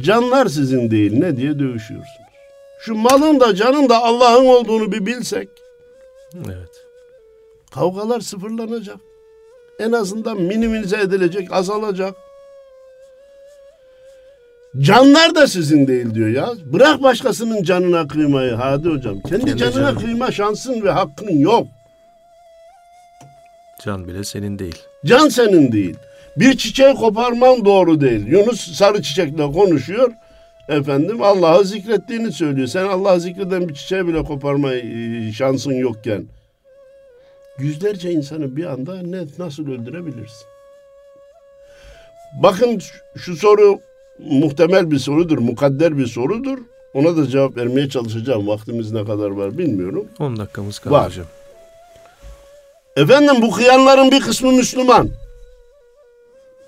Canlar 0.00 0.46
sizin 0.46 0.90
değil. 0.90 1.12
Ne 1.18 1.36
diye 1.36 1.58
dövüşüyorsunuz? 1.58 2.26
Şu 2.80 2.94
malın 2.94 3.40
da 3.40 3.54
canın 3.54 3.88
da 3.88 4.02
Allah'ın 4.02 4.46
olduğunu 4.46 4.92
bir 4.92 5.06
bilsek. 5.06 5.48
Evet. 6.46 6.70
Kavgalar 7.74 8.20
sıfırlanacak. 8.20 8.96
En 9.78 9.92
azından 9.92 10.40
minimize 10.40 10.96
edilecek, 11.00 11.52
azalacak. 11.52 12.14
Canlar 14.80 15.34
da 15.34 15.46
sizin 15.46 15.86
değil 15.86 16.14
diyor 16.14 16.28
ya. 16.28 16.48
Bırak 16.64 17.02
başkasının 17.02 17.62
canına 17.62 18.08
kıymayı 18.08 18.52
Hadi 18.52 18.88
hocam. 18.88 19.20
Kendi, 19.20 19.44
Kendi 19.44 19.56
canına 19.58 19.74
canın. 19.74 19.98
kıyma 19.98 20.30
şansın 20.32 20.82
ve 20.82 20.90
hakkın 20.90 21.38
yok. 21.38 21.66
Can 23.84 24.08
bile 24.08 24.24
senin 24.24 24.58
değil. 24.58 24.82
Can 25.04 25.28
senin 25.28 25.72
değil. 25.72 25.96
Bir 26.36 26.56
çiçeği 26.56 26.94
koparman 26.94 27.64
doğru 27.64 28.00
değil. 28.00 28.26
Yunus 28.26 28.72
sarı 28.76 29.02
çiçekle 29.02 29.52
konuşuyor. 29.52 30.12
Efendim 30.68 31.22
Allah'ı 31.22 31.64
zikrettiğini 31.64 32.32
söylüyor. 32.32 32.66
Sen 32.68 32.84
Allah'ı 32.86 33.20
zikreden 33.20 33.68
bir 33.68 33.74
çiçeği 33.74 34.06
bile 34.06 34.22
koparma 34.22 34.74
e, 34.74 35.32
şansın 35.32 35.72
yokken. 35.72 36.24
Yüzlerce 37.58 38.10
insanı 38.10 38.56
bir 38.56 38.64
anda 38.64 39.02
ne 39.02 39.18
nasıl 39.38 39.66
öldürebilirsin? 39.68 40.46
Bakın 42.42 42.78
şu- 42.78 43.18
şu 43.20 43.36
soru 43.36 43.80
muhtemel 44.18 44.90
bir 44.90 44.98
sorudur, 44.98 45.38
mukadder 45.38 45.98
bir 45.98 46.06
sorudur. 46.06 46.58
Ona 46.94 47.16
da 47.16 47.26
cevap 47.28 47.56
vermeye 47.56 47.88
çalışacağım. 47.88 48.48
Vaktimiz 48.48 48.92
ne 48.92 49.04
kadar 49.04 49.30
var 49.30 49.58
bilmiyorum. 49.58 50.08
10 50.18 50.36
dakikamız 50.36 50.78
kaldı 50.78 50.94
Var. 50.94 51.06
hocam. 51.06 51.26
Efendim 52.96 53.34
bu 53.42 53.50
kıyanların 53.50 54.10
bir 54.10 54.20
kısmı 54.20 54.52
Müslüman. 54.52 55.08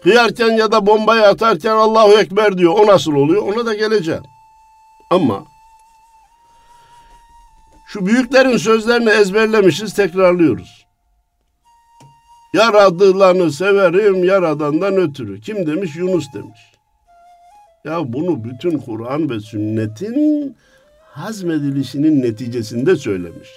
Kıyarken 0.02 0.50
ya 0.50 0.72
da 0.72 0.86
bombayı 0.86 1.22
atarken 1.22 1.70
Allahu 1.70 2.18
Ekber 2.18 2.58
diyor. 2.58 2.74
O 2.78 2.86
nasıl 2.86 3.12
oluyor? 3.12 3.42
Ona 3.42 3.66
da 3.66 3.74
geleceğim. 3.74 4.22
Ama 5.10 5.44
şu 7.86 8.06
büyüklerin 8.06 8.56
sözlerini 8.56 9.10
ezberlemişiz, 9.10 9.94
tekrarlıyoruz. 9.94 10.86
Yaradığını 12.54 13.52
severim 13.52 14.24
yaradandan 14.24 14.96
ötürü. 14.96 15.40
Kim 15.40 15.66
demiş? 15.66 15.96
Yunus 15.96 16.24
demiş. 16.34 16.60
Ya 17.84 18.12
bunu 18.12 18.44
bütün 18.44 18.78
Kur'an 18.78 19.30
ve 19.30 19.40
sünnetin 19.40 20.56
hazmedilişinin 21.12 22.22
neticesinde 22.22 22.96
söylemiş. 22.96 23.48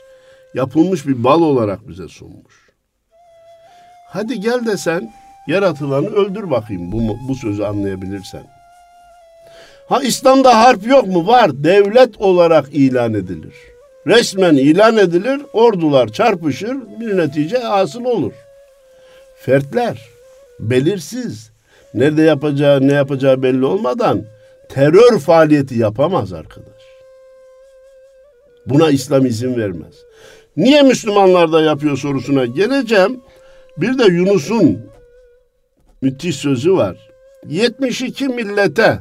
Yapılmış 0.54 1.08
bir 1.08 1.24
bal 1.24 1.42
olarak 1.42 1.88
bize 1.88 2.08
sunmuş. 2.08 2.70
Hadi 4.08 4.40
gel 4.40 4.66
de 4.66 4.78
sen 4.78 5.14
yaratılanı 5.48 6.08
öldür 6.08 6.52
bakayım 6.52 6.92
bu, 6.92 7.18
bu 7.28 7.36
sözü 7.36 7.64
anlayabilirsen. 7.64 8.44
Ha 9.90 10.00
İslam'da 10.04 10.60
harp 10.60 10.88
yok 10.88 11.08
mu? 11.08 11.28
Var. 11.28 11.64
Devlet 11.64 12.22
olarak 12.22 12.70
ilan 12.72 13.14
edilir. 13.14 13.54
Resmen 14.08 14.56
ilan 14.56 14.98
edilir, 14.98 15.42
ordular 15.54 16.08
çarpışır, 16.08 16.78
bir 17.00 17.18
netice 17.18 17.58
hasıl 17.58 18.06
olur. 18.06 18.34
Fertler, 19.36 20.10
belirsiz, 20.60 21.52
nerede 21.94 22.22
yapacağı, 22.22 22.88
ne 22.88 22.94
yapacağı 22.94 23.44
belli 23.44 23.66
olmadan 23.66 24.24
terör 24.70 25.20
faaliyeti 25.20 25.80
yapamaz 25.80 26.34
arkadaş. 26.34 26.82
Buna 28.66 28.90
İslam 28.90 29.26
izin 29.26 29.56
vermez. 29.56 29.96
Niye 30.58 30.82
Müslümanlar 30.82 31.52
da 31.52 31.62
yapıyor 31.62 31.98
sorusuna 31.98 32.46
geleceğim. 32.46 33.20
Bir 33.78 34.00
de 34.00 34.04
Yunus'un 34.04 34.91
müthiş 36.02 36.36
sözü 36.36 36.74
var. 36.74 37.10
72 37.48 38.28
millete 38.28 39.00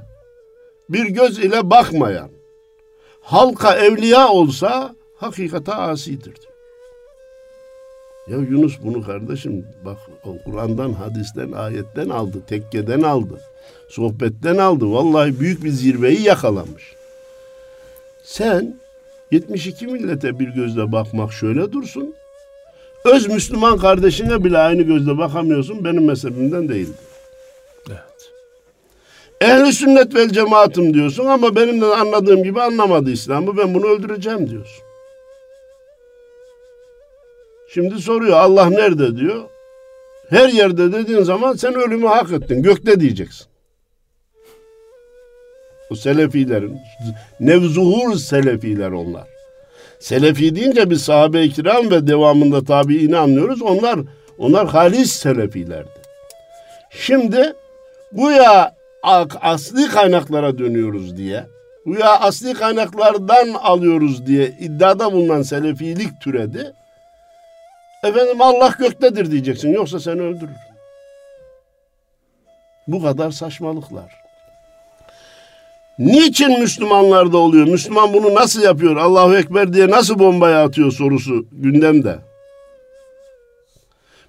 bir 0.88 1.06
göz 1.06 1.38
ile 1.38 1.70
bakmayan 1.70 2.30
halka 3.20 3.74
evliya 3.74 4.28
olsa 4.28 4.96
hakikate 5.16 5.74
asidir. 5.74 6.34
Ya 8.28 8.36
Yunus 8.36 8.78
bunu 8.84 9.06
kardeşim 9.06 9.66
bak 9.84 9.98
Kur'an'dan, 10.44 10.92
hadisten, 10.92 11.52
ayetten 11.52 12.08
aldı, 12.08 12.38
tekkeden 12.46 13.02
aldı, 13.02 13.40
sohbetten 13.88 14.56
aldı. 14.56 14.92
Vallahi 14.92 15.40
büyük 15.40 15.64
bir 15.64 15.70
zirveyi 15.70 16.22
yakalamış. 16.22 16.94
Sen 18.24 18.76
72 19.30 19.86
millete 19.86 20.38
bir 20.38 20.48
gözle 20.48 20.92
bakmak 20.92 21.32
şöyle 21.32 21.72
dursun. 21.72 22.14
Öz 23.04 23.28
Müslüman 23.28 23.78
kardeşine 23.78 24.44
bile 24.44 24.58
aynı 24.58 24.82
gözle 24.82 25.18
bakamıyorsun. 25.18 25.84
Benim 25.84 26.04
mezhebimden 26.04 26.68
değildi. 26.68 26.96
Evet. 27.88 28.32
Ehli 29.40 29.72
sünnet 29.72 30.14
vel 30.14 30.28
cemaatım 30.28 30.94
diyorsun 30.94 31.26
ama 31.26 31.56
benim 31.56 31.80
de 31.80 31.84
anladığım 31.86 32.42
gibi 32.42 32.62
anlamadı 32.62 33.10
İslam'ı. 33.10 33.56
Ben 33.56 33.74
bunu 33.74 33.86
öldüreceğim 33.86 34.50
diyorsun. 34.50 34.84
Şimdi 37.74 38.02
soruyor 38.02 38.36
Allah 38.36 38.70
nerede 38.70 39.16
diyor. 39.16 39.44
Her 40.30 40.48
yerde 40.48 40.92
dediğin 40.92 41.22
zaman 41.22 41.52
sen 41.52 41.74
ölümü 41.74 42.06
hak 42.06 42.32
ettin. 42.32 42.62
Gökte 42.62 43.00
diyeceksin. 43.00 43.46
O 45.90 45.94
selefilerin 45.94 46.78
nevzuhur 47.40 48.16
selefiler 48.16 48.90
onlar. 48.90 49.29
Selefi 50.00 50.56
deyince 50.56 50.90
biz 50.90 51.02
sahabe-i 51.02 51.50
kiram 51.50 51.90
ve 51.90 52.06
devamında 52.06 52.64
tabiini 52.64 53.16
anlıyoruz. 53.16 53.62
Onlar 53.62 54.00
onlar 54.38 54.68
halis 54.68 55.12
selefilerdi. 55.12 56.00
Şimdi 56.90 57.52
bu 58.12 58.30
ya 58.30 58.74
asli 59.40 59.88
kaynaklara 59.88 60.58
dönüyoruz 60.58 61.16
diye, 61.16 61.44
bu 61.86 61.94
ya 61.94 62.20
asli 62.20 62.54
kaynaklardan 62.54 63.48
alıyoruz 63.54 64.26
diye 64.26 64.46
iddiada 64.60 65.12
bulunan 65.12 65.42
selefilik 65.42 66.20
türedi. 66.20 66.72
Efendim 68.04 68.42
Allah 68.42 68.74
göktedir 68.78 69.30
diyeceksin 69.30 69.68
yoksa 69.68 70.00
seni 70.00 70.20
öldürür. 70.20 70.56
Bu 72.86 73.02
kadar 73.02 73.30
saçmalıklar. 73.30 74.19
Niçin 76.00 76.60
Müslümanlarda 76.60 77.38
oluyor? 77.38 77.66
Müslüman 77.66 78.12
bunu 78.12 78.34
nasıl 78.34 78.62
yapıyor? 78.62 78.96
Allahu 78.96 79.36
Ekber 79.36 79.72
diye 79.72 79.90
nasıl 79.90 80.18
bombaya 80.18 80.64
atıyor 80.64 80.92
sorusu 80.92 81.46
gündemde. 81.52 82.18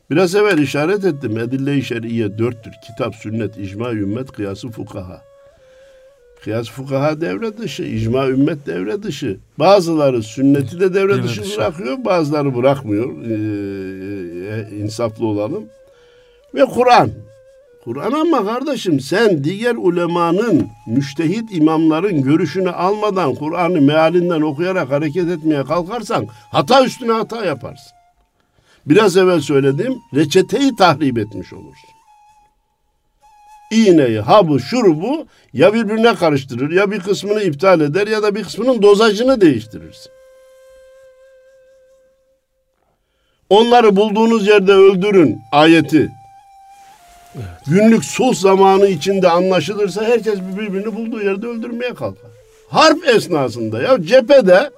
Biraz 0.09 0.35
evvel 0.35 0.57
işaret 0.57 1.05
ettim. 1.05 1.37
Edille-i 1.37 1.83
şer'iye 1.83 2.37
dörttür. 2.37 2.71
Kitap, 2.87 3.15
sünnet, 3.15 3.57
icma, 3.57 3.91
ümmet, 3.91 4.31
kıyası, 4.31 4.69
fukaha. 4.69 5.21
Kıyas 6.43 6.69
fukaha 6.69 7.21
devre 7.21 7.57
dışı, 7.57 7.83
icma 7.83 8.27
ümmet 8.27 8.65
devre 8.65 9.03
dışı. 9.03 9.37
Bazıları 9.59 10.23
sünneti 10.23 10.79
de 10.79 10.93
devre, 10.93 11.13
devre 11.13 11.23
dışı, 11.23 11.41
dışı 11.41 11.57
bırakıyor, 11.57 12.05
bazıları 12.05 12.55
bırakmıyor. 12.55 13.09
Ee, 13.25 14.75
insaflı 14.75 15.25
olalım. 15.25 15.63
Ve 16.55 16.65
Kur'an. 16.65 17.11
Kur'an 17.83 18.11
ama 18.11 18.45
kardeşim 18.45 18.99
sen 18.99 19.43
diğer 19.43 19.75
ulemanın, 19.75 20.69
müştehit 20.87 21.55
imamların 21.55 22.21
görüşünü 22.21 22.71
almadan 22.71 23.35
Kur'an'ı 23.35 23.81
mealinden 23.81 24.41
okuyarak 24.41 24.91
hareket 24.91 25.29
etmeye 25.29 25.63
kalkarsan 25.63 26.27
hata 26.51 26.85
üstüne 26.85 27.11
hata 27.11 27.45
yaparsın. 27.45 27.91
Biraz 28.85 29.17
evvel 29.17 29.39
söylediğim 29.39 29.95
reçeteyi 30.15 30.75
tahrip 30.75 31.17
etmiş 31.17 31.53
olursun. 31.53 31.89
İğneyi, 33.71 34.19
habı, 34.19 34.59
şurubu 34.59 35.25
ya 35.53 35.73
birbirine 35.73 36.15
karıştırır 36.15 36.71
ya 36.71 36.91
bir 36.91 36.99
kısmını 36.99 37.43
iptal 37.43 37.81
eder 37.81 38.07
ya 38.07 38.23
da 38.23 38.35
bir 38.35 38.43
kısmının 38.43 38.81
dozajını 38.81 39.41
değiştirirsin. 39.41 40.11
Onları 43.49 43.95
bulduğunuz 43.95 44.47
yerde 44.47 44.71
öldürün 44.71 45.39
ayeti 45.51 46.11
Evet. 47.35 47.45
Günlük 47.67 48.05
sulh 48.05 48.35
zamanı 48.35 48.87
içinde 48.87 49.29
anlaşılırsa 49.29 50.03
herkes 50.03 50.39
birbirini 50.39 50.95
bulduğu 50.95 51.21
yerde 51.21 51.47
öldürmeye 51.47 51.93
kalkar. 51.93 52.31
Harp 52.69 53.07
esnasında 53.07 53.81
ya 53.81 54.03
cephede 54.03 54.69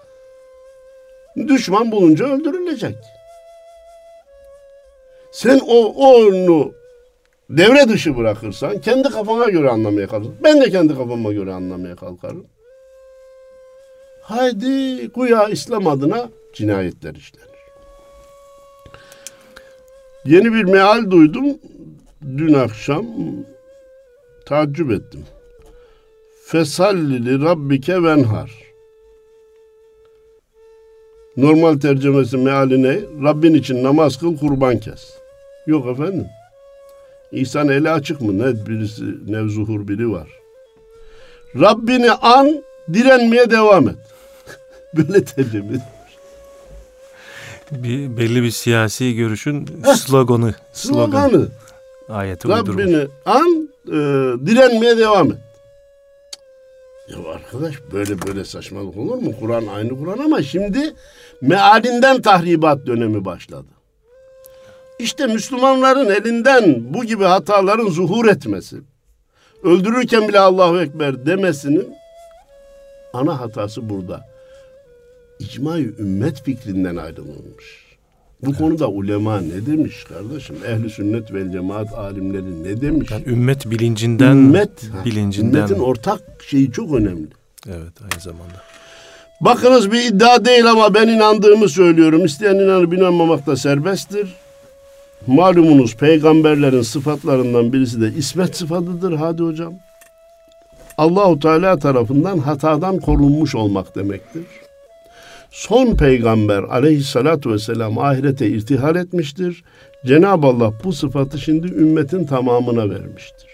düşman 1.48 1.92
bulunca 1.92 2.26
öldürülecek. 2.26 2.96
Sen 5.32 5.60
o 5.68 5.86
onu 5.86 6.74
devre 7.50 7.90
dışı 7.90 8.18
bırakırsan 8.18 8.82
kendi 8.82 9.10
kafana 9.10 9.46
göre 9.46 9.70
anlamaya 9.70 10.08
kalkarsın. 10.08 10.36
Ben 10.44 10.62
de 10.62 10.70
kendi 10.70 10.96
kafama 10.96 11.34
göre 11.34 11.54
anlamaya 11.54 11.96
kalkarım. 11.96 12.46
Haydi 14.22 15.10
kuya 15.12 15.48
İslam 15.50 15.88
adına 15.88 16.30
cinayetler 16.54 17.16
işlenir. 17.16 17.48
Yeni 20.26 20.54
bir 20.54 20.64
meal 20.64 21.12
duydum 21.12 21.46
dün 22.38 22.54
akşam 22.54 23.06
tacip 24.46 24.92
ettim. 24.92 25.24
Fesallili 26.46 27.42
rabbike 27.42 28.04
venhar. 28.04 28.52
Normal 31.38 31.80
tercümesi 31.80 32.38
meali 32.38 32.84
ne? 32.84 33.00
Rabbin 33.24 33.54
için 33.54 33.84
namaz 33.84 34.20
kıl, 34.20 34.38
kurban 34.38 34.78
kes. 34.78 35.14
Yok 35.68 35.88
efendim. 35.88 36.28
İhsan 37.32 37.70
eli 37.70 37.90
açık 37.90 38.22
mı? 38.22 38.38
Ne 38.38 38.66
birisi 38.66 39.04
nevzuhur 39.32 39.88
biri 39.88 40.12
var. 40.12 40.28
Rabbini 41.56 42.12
an, 42.12 42.64
direnmeye 42.94 43.52
devam 43.52 43.90
et. 43.90 43.98
Böyle 44.98 45.24
tercüme 45.24 45.94
bir, 47.72 48.18
belli 48.18 48.44
bir 48.44 48.52
siyasi 48.52 49.16
görüşün 49.16 49.70
sloganı. 49.96 50.56
Sloganı 50.74 51.48
ayeti 52.10 52.50
Rabbini 52.50 52.86
uydurmuş. 52.86 53.12
an 53.26 53.70
e, 53.88 53.92
direnmeye 54.46 54.98
devam 54.98 55.32
et. 55.32 55.38
Ya 57.10 57.18
arkadaş 57.34 57.76
böyle 57.94 58.22
böyle 58.22 58.46
saçmalık 58.46 58.98
olur 58.98 59.18
mu? 59.18 59.32
Kur'an 59.40 59.68
aynı 59.68 60.00
Kur'an 60.00 60.18
ama 60.18 60.42
şimdi 60.44 60.94
mealinden 61.42 62.22
tahribat 62.22 62.88
dönemi 62.88 63.26
başladı. 63.26 63.68
İşte 65.00 65.28
Müslümanların 65.28 66.10
elinden 66.10 66.94
bu 66.94 67.06
gibi 67.06 67.24
hataların 67.24 67.88
zuhur 67.88 68.26
etmesi, 68.26 68.78
öldürürken 69.64 70.28
bile 70.28 70.40
Allahu 70.40 70.82
Ekber 70.82 71.26
demesinin 71.26 71.96
ana 73.14 73.40
hatası 73.40 73.90
burada. 73.90 74.22
İcma-i 75.40 75.96
ümmet 76.00 76.44
fikrinden 76.44 76.96
ayrılılmış. 76.96 77.83
Bu 78.46 78.50
evet. 78.50 78.58
konuda 78.58 78.88
ulema 78.88 79.42
ne 79.42 79.66
demiş 79.66 80.04
kardeşim? 80.04 80.56
Ehli 80.68 80.90
sünnet 80.90 81.34
ve 81.34 81.52
cemaat 81.52 81.94
alimleri 81.94 82.64
ne 82.64 82.82
demiş? 82.82 83.12
Yani 83.12 83.24
ümmet 83.28 83.72
bilincinden 83.72 84.32
ümmet 84.32 84.70
bilincinden 85.06 85.58
ümmetin 85.58 85.80
ortak 85.80 86.22
şeyi 86.48 86.72
çok 86.72 86.94
önemli. 86.94 87.28
Evet 87.68 88.02
aynı 88.02 88.22
zamanda. 88.22 88.54
Bakınız 89.42 89.92
bir 89.92 90.06
iddia 90.06 90.46
değil 90.46 90.72
ama 90.72 90.94
ben 90.94 91.08
inandığımı 91.08 91.70
söylüyorum. 91.70 92.26
İsteyen 92.26 92.56
inanıp 92.56 92.94
inanmamak 92.94 93.48
da 93.48 93.58
serbesttir. 93.58 94.34
Malumunuz 95.28 95.96
peygamberlerin 95.96 96.82
sıfatlarından 96.82 97.74
birisi 97.74 98.02
de 98.02 98.12
ismet 98.18 98.56
sıfatıdır 98.56 99.14
hadi 99.14 99.44
hocam. 99.44 99.74
Allahu 100.98 101.40
Teala 101.40 101.80
tarafından 101.80 102.38
hatadan 102.38 103.00
korunmuş 103.00 103.56
olmak 103.56 103.96
demektir 103.96 104.44
son 105.54 105.96
peygamber 105.96 106.64
aleyhissalatu 106.64 107.52
vesselam 107.52 107.98
ahirete 107.98 108.48
irtihal 108.48 108.96
etmiştir. 108.96 109.64
Cenab-ı 110.06 110.48
Allah 110.48 110.74
bu 110.84 110.94
sıfatı 110.94 111.40
şimdi 111.40 111.68
ümmetin 111.68 112.26
tamamına 112.26 112.90
vermiştir. 112.90 113.50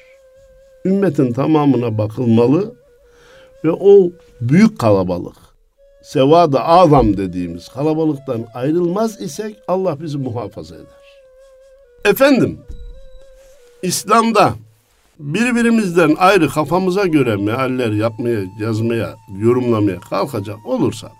Ümmetin 0.86 1.34
tamamına 1.34 1.98
bakılmalı 1.98 2.74
ve 3.64 3.72
o 3.72 4.12
büyük 4.42 4.80
kalabalık, 4.80 5.36
sevada 6.04 6.66
azam 6.66 7.18
dediğimiz 7.18 7.68
kalabalıktan 7.68 8.46
ayrılmaz 8.54 9.22
isek 9.22 9.56
Allah 9.68 10.02
bizi 10.02 10.18
muhafaza 10.18 10.76
eder. 10.76 10.86
Efendim, 12.06 12.60
İslam'da 13.82 14.54
birbirimizden 15.20 16.16
ayrı 16.20 16.50
kafamıza 16.50 17.06
göre 17.06 17.36
mealler 17.36 17.92
yapmaya, 17.92 18.40
yazmaya, 18.62 19.16
yorumlamaya 19.40 20.00
kalkacak 20.00 20.58
olursa 20.66 21.12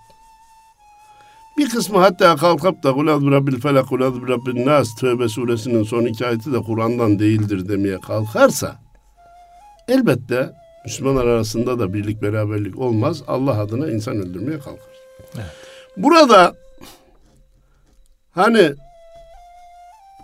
bir 1.60 1.68
kısmı 1.68 1.98
hatta 1.98 2.36
kalkıp 2.36 2.82
da 2.82 2.92
Kulad 2.92 3.22
Rabbil 3.22 3.60
Felak, 3.60 3.88
Kulad 3.88 4.28
Rabbil 4.28 4.66
Nas 4.66 4.94
Tövbe 4.94 5.28
suresinin 5.28 5.82
son 5.82 6.04
iki 6.04 6.26
ayeti 6.26 6.52
de 6.52 6.62
Kur'an'dan 6.62 7.18
değildir 7.18 7.68
demeye 7.68 8.00
kalkarsa 8.00 8.76
elbette 9.88 10.50
Müslümanlar 10.84 11.26
arasında 11.26 11.78
da 11.78 11.94
birlik 11.94 12.22
beraberlik 12.22 12.78
olmaz. 12.78 13.22
Allah 13.26 13.60
adına 13.60 13.90
insan 13.90 14.16
öldürmeye 14.16 14.58
kalkar. 14.58 14.94
Evet. 15.34 15.46
Burada 15.96 16.54
hani 18.34 18.72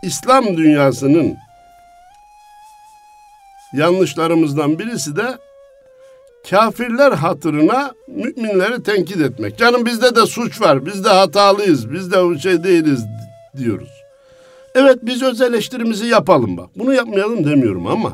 İslam 0.02 0.56
dünyasının 0.56 1.36
yanlışlarımızdan 3.72 4.78
birisi 4.78 5.16
de 5.16 5.38
kafirler 6.50 7.12
hatırına 7.12 7.94
müminleri 8.08 8.82
tenkit 8.82 9.20
etmek. 9.20 9.58
Canım 9.58 9.86
bizde 9.86 10.16
de 10.16 10.26
suç 10.26 10.60
var, 10.60 10.86
biz 10.86 11.04
de 11.04 11.08
hatalıyız, 11.08 11.92
biz 11.92 12.12
de 12.12 12.38
şey 12.38 12.64
değiliz 12.64 13.04
diyoruz. 13.56 13.88
Evet 14.74 14.98
biz 15.02 15.22
öz 15.22 15.40
eleştirimizi 15.40 16.06
yapalım 16.06 16.56
bak. 16.56 16.68
Bunu 16.76 16.94
yapmayalım 16.94 17.44
demiyorum 17.44 17.86
ama 17.86 18.12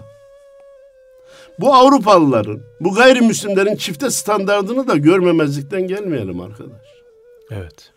bu 1.58 1.74
Avrupalıların, 1.74 2.60
bu 2.80 2.94
gayrimüslimlerin 2.94 3.76
çifte 3.76 4.10
standardını 4.10 4.88
da 4.88 4.96
görmemezlikten 4.96 5.86
gelmeyelim 5.86 6.40
arkadaş. 6.40 6.86
Evet. 7.50 7.90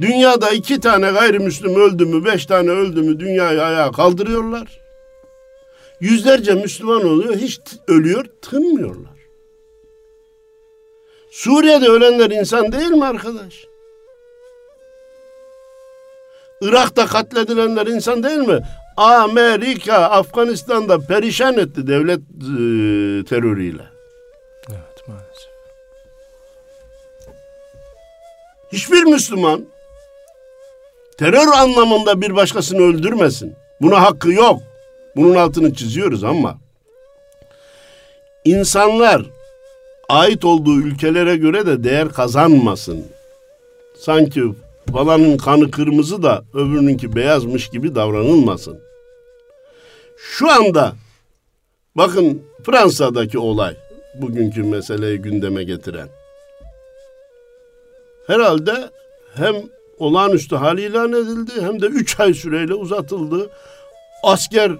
Dünyada 0.00 0.50
iki 0.50 0.80
tane 0.80 1.10
gayrimüslim 1.10 1.74
öldü 1.76 2.06
mü, 2.06 2.24
beş 2.24 2.46
tane 2.46 2.70
öldü 2.70 3.02
mü 3.02 3.20
dünyayı 3.20 3.62
ayağa 3.62 3.92
kaldırıyorlar. 3.92 4.80
Yüzlerce 6.00 6.54
Müslüman 6.54 7.04
oluyor, 7.04 7.36
hiç 7.36 7.60
ölüyor, 7.88 8.24
tınmıyorlar. 8.42 9.13
Suriye'de 11.34 11.88
ölenler 11.88 12.30
insan 12.30 12.72
değil 12.72 12.90
mi 12.90 13.04
arkadaş? 13.04 13.66
Irak'ta 16.60 17.06
katledilenler 17.06 17.86
insan 17.86 18.22
değil 18.22 18.38
mi? 18.38 18.60
Amerika 18.96 19.94
Afganistan'da 19.94 20.98
perişan 20.98 21.58
etti 21.58 21.86
devlet 21.86 22.18
e, 22.20 22.54
terörüyle. 23.24 23.82
Evet 24.68 25.08
maalesef. 25.08 25.50
Hiçbir 28.72 29.04
Müslüman 29.04 29.64
terör 31.18 31.46
anlamında 31.46 32.20
bir 32.20 32.36
başkasını 32.36 32.80
öldürmesin. 32.82 33.54
Buna 33.80 34.02
hakkı 34.02 34.32
yok. 34.32 34.62
Bunun 35.16 35.34
altını 35.34 35.74
çiziyoruz 35.74 36.24
ama 36.24 36.58
insanlar 38.44 39.22
ait 40.08 40.44
olduğu 40.44 40.80
ülkelere 40.80 41.36
göre 41.36 41.66
de 41.66 41.84
değer 41.84 42.08
kazanmasın. 42.08 43.04
Sanki 43.98 44.42
falanın 44.92 45.36
kanı 45.36 45.70
kırmızı 45.70 46.22
da 46.22 46.44
öbürününki 46.54 47.16
beyazmış 47.16 47.68
gibi 47.68 47.94
davranılmasın. 47.94 48.78
Şu 50.16 50.50
anda 50.50 50.92
bakın 51.96 52.42
Fransa'daki 52.66 53.38
olay 53.38 53.76
bugünkü 54.14 54.62
meseleyi 54.62 55.18
gündeme 55.18 55.64
getiren. 55.64 56.08
Herhalde 58.26 58.90
hem 59.34 59.54
olağanüstü 59.98 60.56
hal 60.56 60.78
ilan 60.78 61.12
edildi 61.12 61.52
hem 61.60 61.82
de 61.82 61.86
üç 61.86 62.20
ay 62.20 62.34
süreyle 62.34 62.74
uzatıldı. 62.74 63.50
Asker 64.22 64.72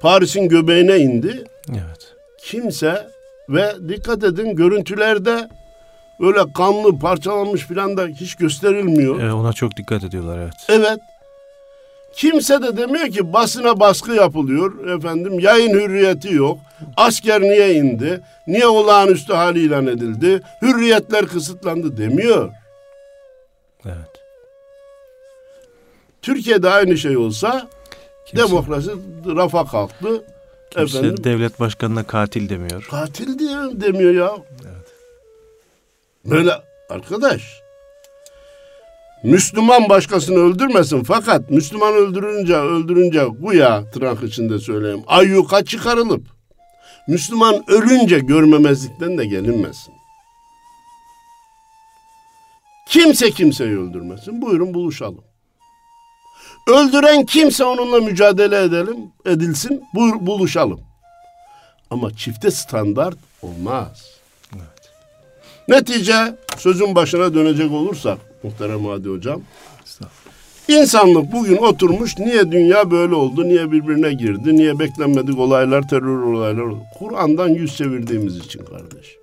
Paris'in 0.00 0.48
göbeğine 0.48 0.98
indi. 0.98 1.44
Evet. 1.70 2.14
Kimse 2.38 3.10
ve 3.48 3.72
dikkat 3.88 4.24
edin 4.24 4.56
görüntülerde 4.56 5.48
öyle 6.20 6.52
kanlı 6.52 6.98
parçalanmış 6.98 7.62
filan 7.62 7.96
da 7.96 8.06
hiç 8.06 8.34
gösterilmiyor. 8.34 9.20
Ee, 9.20 9.32
ona 9.32 9.52
çok 9.52 9.76
dikkat 9.76 10.04
ediyorlar 10.04 10.38
evet. 10.38 10.54
Evet. 10.68 10.98
Kimse 12.14 12.62
de 12.62 12.76
demiyor 12.76 13.08
ki 13.08 13.32
basına 13.32 13.80
baskı 13.80 14.12
yapılıyor. 14.12 14.88
Efendim 14.98 15.38
yayın 15.38 15.74
hürriyeti 15.74 16.34
yok. 16.34 16.58
Asker 16.96 17.40
niye 17.42 17.74
indi? 17.74 18.20
Niye 18.46 18.66
olağanüstü 18.66 19.32
hal 19.32 19.56
ilan 19.56 19.86
edildi? 19.86 20.40
Hürriyetler 20.62 21.26
kısıtlandı 21.26 21.96
demiyor. 21.96 22.50
Evet. 23.84 24.12
Türkiye'de 26.22 26.70
aynı 26.70 26.98
şey 26.98 27.16
olsa 27.16 27.68
Kimse, 28.26 28.44
demokrasi 28.46 28.90
rafa 29.26 29.64
kalktı. 29.64 30.24
Kimse 30.72 30.98
Efendim 30.98 31.24
devlet 31.24 31.60
başkanına 31.60 32.02
katil 32.02 32.48
demiyor. 32.48 32.86
katil 32.90 33.38
diye 33.38 33.56
demiyor 33.80 34.14
ya. 34.14 34.36
Evet. 34.64 34.86
Böyle 36.24 36.52
arkadaş. 36.90 37.62
Müslüman 39.24 39.88
başkasını 39.88 40.38
öldürmesin 40.38 41.02
fakat 41.02 41.50
Müslüman 41.50 41.94
öldürünce 41.94 42.56
öldürünce 42.56 43.26
güya 43.40 43.90
tırnak 43.90 44.22
içinde 44.22 44.58
söyleyeyim 44.58 45.02
ayyuka 45.06 45.64
çıkarılıp 45.64 46.22
Müslüman 47.08 47.64
ölünce 47.70 48.18
görmemezlikten 48.18 49.18
de 49.18 49.24
gelinmesin. 49.26 49.94
Kimse 52.88 53.30
kimseyi 53.30 53.78
öldürmesin. 53.78 54.42
Buyurun 54.42 54.74
buluşalım. 54.74 55.24
Öldüren 56.68 57.26
kimse 57.26 57.64
onunla 57.64 58.00
mücadele 58.00 58.62
edelim, 58.62 58.96
edilsin. 59.26 59.82
Buyur 59.94 60.14
buluşalım. 60.20 60.80
Ama 61.90 62.16
çifte 62.16 62.50
standart 62.50 63.18
olmaz. 63.42 64.10
Evet. 64.54 64.92
Netice 65.68 66.36
sözün 66.56 66.94
başına 66.94 67.34
dönecek 67.34 67.72
olursak 67.72 68.18
muhterem 68.42 68.86
Hadi 68.86 69.08
Hocam. 69.08 69.42
İnsanlık 70.68 71.32
bugün 71.32 71.56
oturmuş 71.56 72.18
niye 72.18 72.52
dünya 72.52 72.90
böyle 72.90 73.14
oldu, 73.14 73.44
niye 73.44 73.72
birbirine 73.72 74.12
girdi, 74.12 74.56
niye 74.56 74.78
beklenmedik 74.78 75.38
olaylar, 75.38 75.88
terör 75.88 76.22
olaylar 76.22 76.62
oldu. 76.62 76.80
Kur'an'dan 76.98 77.48
yüz 77.48 77.76
çevirdiğimiz 77.76 78.36
için 78.36 78.64
kardeş. 78.64 79.16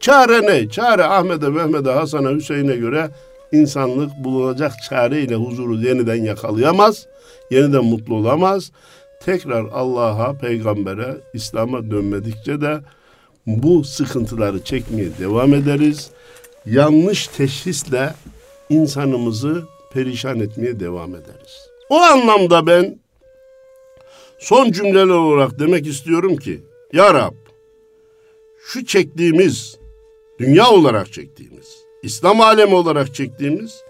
Çare 0.00 0.42
ne? 0.42 0.68
Çare 0.68 1.04
Ahmet'e, 1.04 1.48
Mehmet'e, 1.48 1.90
Hasan'a, 1.90 2.30
Hüseyin'e 2.30 2.76
göre 2.76 3.10
insanlık 3.52 4.10
bulunacak 4.24 4.72
çareyle 4.88 5.34
huzuru 5.34 5.76
yeniden 5.76 6.24
yakalayamaz, 6.24 7.06
yeniden 7.50 7.84
mutlu 7.84 8.14
olamaz. 8.14 8.72
Tekrar 9.20 9.64
Allah'a, 9.64 10.38
peygambere, 10.38 11.16
İslam'a 11.34 11.90
dönmedikçe 11.90 12.60
de 12.60 12.80
bu 13.46 13.84
sıkıntıları 13.84 14.64
çekmeye 14.64 15.08
devam 15.18 15.54
ederiz. 15.54 16.10
Yanlış 16.66 17.28
teşhisle 17.28 18.14
insanımızı 18.70 19.62
perişan 19.92 20.40
etmeye 20.40 20.80
devam 20.80 21.10
ederiz. 21.10 21.68
O 21.90 21.96
anlamda 21.96 22.66
ben 22.66 22.98
son 24.38 24.72
cümleler 24.72 25.06
olarak 25.06 25.58
demek 25.58 25.86
istiyorum 25.86 26.36
ki 26.36 26.62
Ya 26.92 27.14
Rab 27.14 27.34
şu 28.66 28.86
çektiğimiz 28.86 29.78
dünya 30.38 30.70
olarak 30.70 31.12
çektiğimiz 31.12 31.83
İslam 32.04 32.40
alemi 32.40 32.74
olarak 32.74 33.14
çektiğimiz 33.14 33.82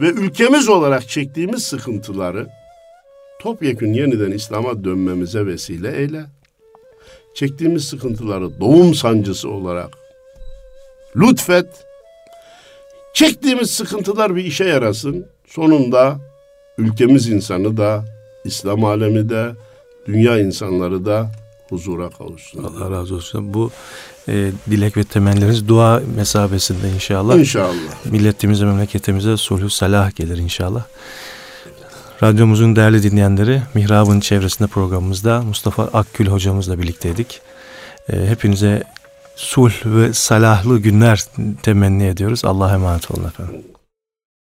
ve 0.00 0.08
ülkemiz 0.08 0.68
olarak 0.68 1.08
çektiğimiz 1.08 1.62
sıkıntıları 1.62 2.48
topyekün 3.40 3.92
yeniden 3.92 4.30
İslam'a 4.30 4.84
dönmemize 4.84 5.46
vesile 5.46 5.96
eyle. 5.96 6.24
Çektiğimiz 7.34 7.84
sıkıntıları 7.84 8.60
doğum 8.60 8.94
sancısı 8.94 9.50
olarak 9.50 9.90
lütfet. 11.16 11.66
Çektiğimiz 13.14 13.70
sıkıntılar 13.70 14.36
bir 14.36 14.44
işe 14.44 14.64
yarasın. 14.64 15.26
Sonunda 15.46 16.16
ülkemiz 16.78 17.28
insanı 17.28 17.76
da, 17.76 18.04
İslam 18.44 18.84
alemi 18.84 19.28
de, 19.28 19.50
dünya 20.06 20.38
insanları 20.38 21.04
da 21.04 21.30
huzura 21.68 22.10
kavuşsun. 22.10 22.64
Allah 22.64 22.90
razı 22.90 23.14
olsun. 23.14 23.54
Bu 23.54 23.70
e, 24.28 24.50
dilek 24.70 24.96
ve 24.96 25.04
temennileriniz 25.04 25.68
dua 25.68 26.02
mesabesinde 26.16 26.90
inşallah. 26.90 27.38
İnşallah. 27.38 28.04
Milletimize, 28.04 28.64
memleketimize 28.64 29.36
sulhu 29.36 29.70
salah 29.70 30.16
gelir 30.16 30.38
inşallah. 30.38 30.84
Radyomuzun 32.22 32.76
değerli 32.76 33.02
dinleyenleri, 33.02 33.62
Mihrab'ın 33.74 34.20
çevresinde 34.20 34.68
programımızda 34.68 35.42
Mustafa 35.42 35.82
Akgül 35.82 36.26
hocamızla 36.26 36.78
birlikteydik. 36.78 37.40
E, 38.12 38.26
hepinize 38.26 38.84
sulh 39.36 39.72
ve 39.84 40.12
salahlı 40.12 40.78
günler 40.78 41.24
temenni 41.62 42.06
ediyoruz. 42.06 42.44
Allah'a 42.44 42.74
emanet 42.74 43.10
olun 43.10 43.24
efendim. 43.24 43.62